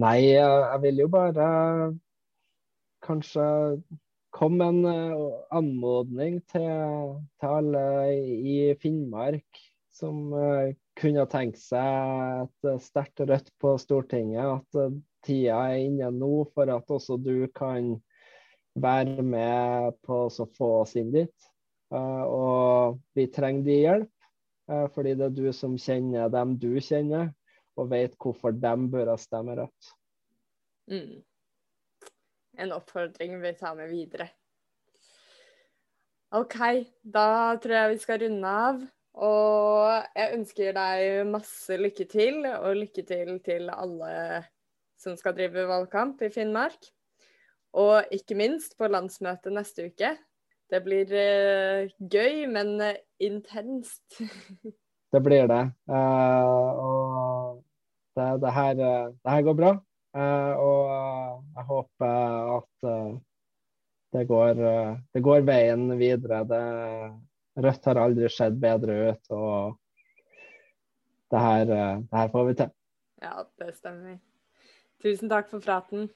Nei, 0.00 0.30
jeg 0.30 0.78
vil 0.84 1.02
jo 1.02 1.08
bare 1.10 1.48
kanskje 3.04 3.44
kom 4.36 4.60
en 4.62 4.84
uh, 4.86 5.42
anmodning 5.50 6.38
til, 6.52 7.16
til, 7.40 7.50
alle 7.50 7.82
i 8.14 8.56
Finnmark 8.78 9.58
som 9.90 10.30
uh, 10.30 10.70
kunne 11.00 11.26
tenke 11.32 11.58
seg 11.58 12.44
et 12.44 12.84
sterkt 12.84 13.24
Rødt 13.26 13.50
på 13.60 13.74
Stortinget. 13.82 14.60
At 14.60 14.78
uh, 14.78 14.94
tida 15.26 15.58
er 15.70 15.84
inne 15.84 16.10
nå 16.14 16.44
for 16.54 16.70
at 16.72 16.90
også 16.90 17.18
du 17.20 17.46
kan 17.54 17.94
være 18.80 19.22
med 19.26 19.96
på 20.06 20.24
å 20.28 20.48
få 20.56 20.70
oss 20.82 20.96
inn 21.00 21.12
dit. 21.14 21.34
og 21.90 23.00
vi 23.18 23.26
trenger 23.26 23.64
din 23.66 23.80
hjelp, 23.82 24.12
fordi 24.94 25.14
det 25.18 25.26
er 25.26 25.34
du 25.34 25.48
som 25.52 25.74
kjenner 25.74 26.30
dem 26.30 26.54
du 26.58 26.78
kjenner, 26.78 27.32
og 27.74 27.90
vet 27.90 28.14
hvorfor 28.14 28.54
de 28.54 28.76
bør 28.92 29.16
stemme 29.18 29.58
Rødt. 29.58 29.90
Mm 30.90 31.18
en 32.60 32.72
oppfordring 32.72 33.40
vi 33.40 33.52
tar 33.54 33.74
med 33.74 33.90
videre. 33.90 34.28
OK, 36.36 36.56
da 37.02 37.56
tror 37.58 37.76
jeg 37.76 37.92
vi 37.94 38.00
skal 38.04 38.22
runde 38.24 38.54
av. 38.64 38.82
Og 39.20 40.16
jeg 40.16 40.34
ønsker 40.36 40.76
deg 40.76 41.30
masse 41.32 41.78
lykke 41.80 42.06
til, 42.10 42.44
og 42.46 42.78
lykke 42.78 43.04
til 43.08 43.32
til 43.44 43.72
alle 43.74 44.12
som 45.00 45.16
skal 45.16 45.36
drive 45.36 45.66
valgkamp 45.68 46.20
i 46.22 46.30
Finnmark. 46.32 46.90
Og 47.80 48.10
ikke 48.14 48.36
minst 48.38 48.76
på 48.78 48.88
landsmøtet 48.90 49.54
neste 49.54 49.88
uke. 49.90 50.14
Det 50.70 50.80
blir 50.84 51.10
uh, 51.10 51.90
gøy, 51.98 52.44
men 52.50 52.76
uh, 52.82 52.98
intenst. 53.22 54.20
det 55.12 55.22
blir 55.22 55.48
det. 55.50 55.62
Uh, 55.90 56.70
og 56.84 57.64
det, 58.16 58.28
det, 58.42 58.52
her, 58.54 58.74
det, 58.74 59.30
her, 59.30 59.42
går 59.46 59.56
bra. 59.58 59.72
Uh, 60.10 60.52
og 60.58 60.86
eh, 60.90 61.34
jeg 61.54 61.64
håper 61.68 62.14
at 62.56 62.86
eh, 62.90 63.10
det 64.10 64.24
går, 64.26 64.62
det 65.14 65.20
går 65.22 65.44
veien 65.46 65.84
videre. 66.00 66.40
Det, 66.50 66.64
Rødt 67.60 67.86
har 67.86 68.00
aldri 68.02 68.30
sett 68.32 68.56
bedre 68.58 68.96
ut, 69.10 69.30
og 69.34 69.76
det 71.30 71.42
her, 71.44 71.64
det 71.70 72.18
her 72.18 72.32
får 72.32 72.48
vi 72.48 72.56
til. 72.58 72.74
Ja, 73.22 73.44
det 73.60 73.70
stemmer. 73.76 74.18
Tusen 75.02 75.28
takk 75.28 75.50
for 75.50 75.60
praten. 75.60 76.10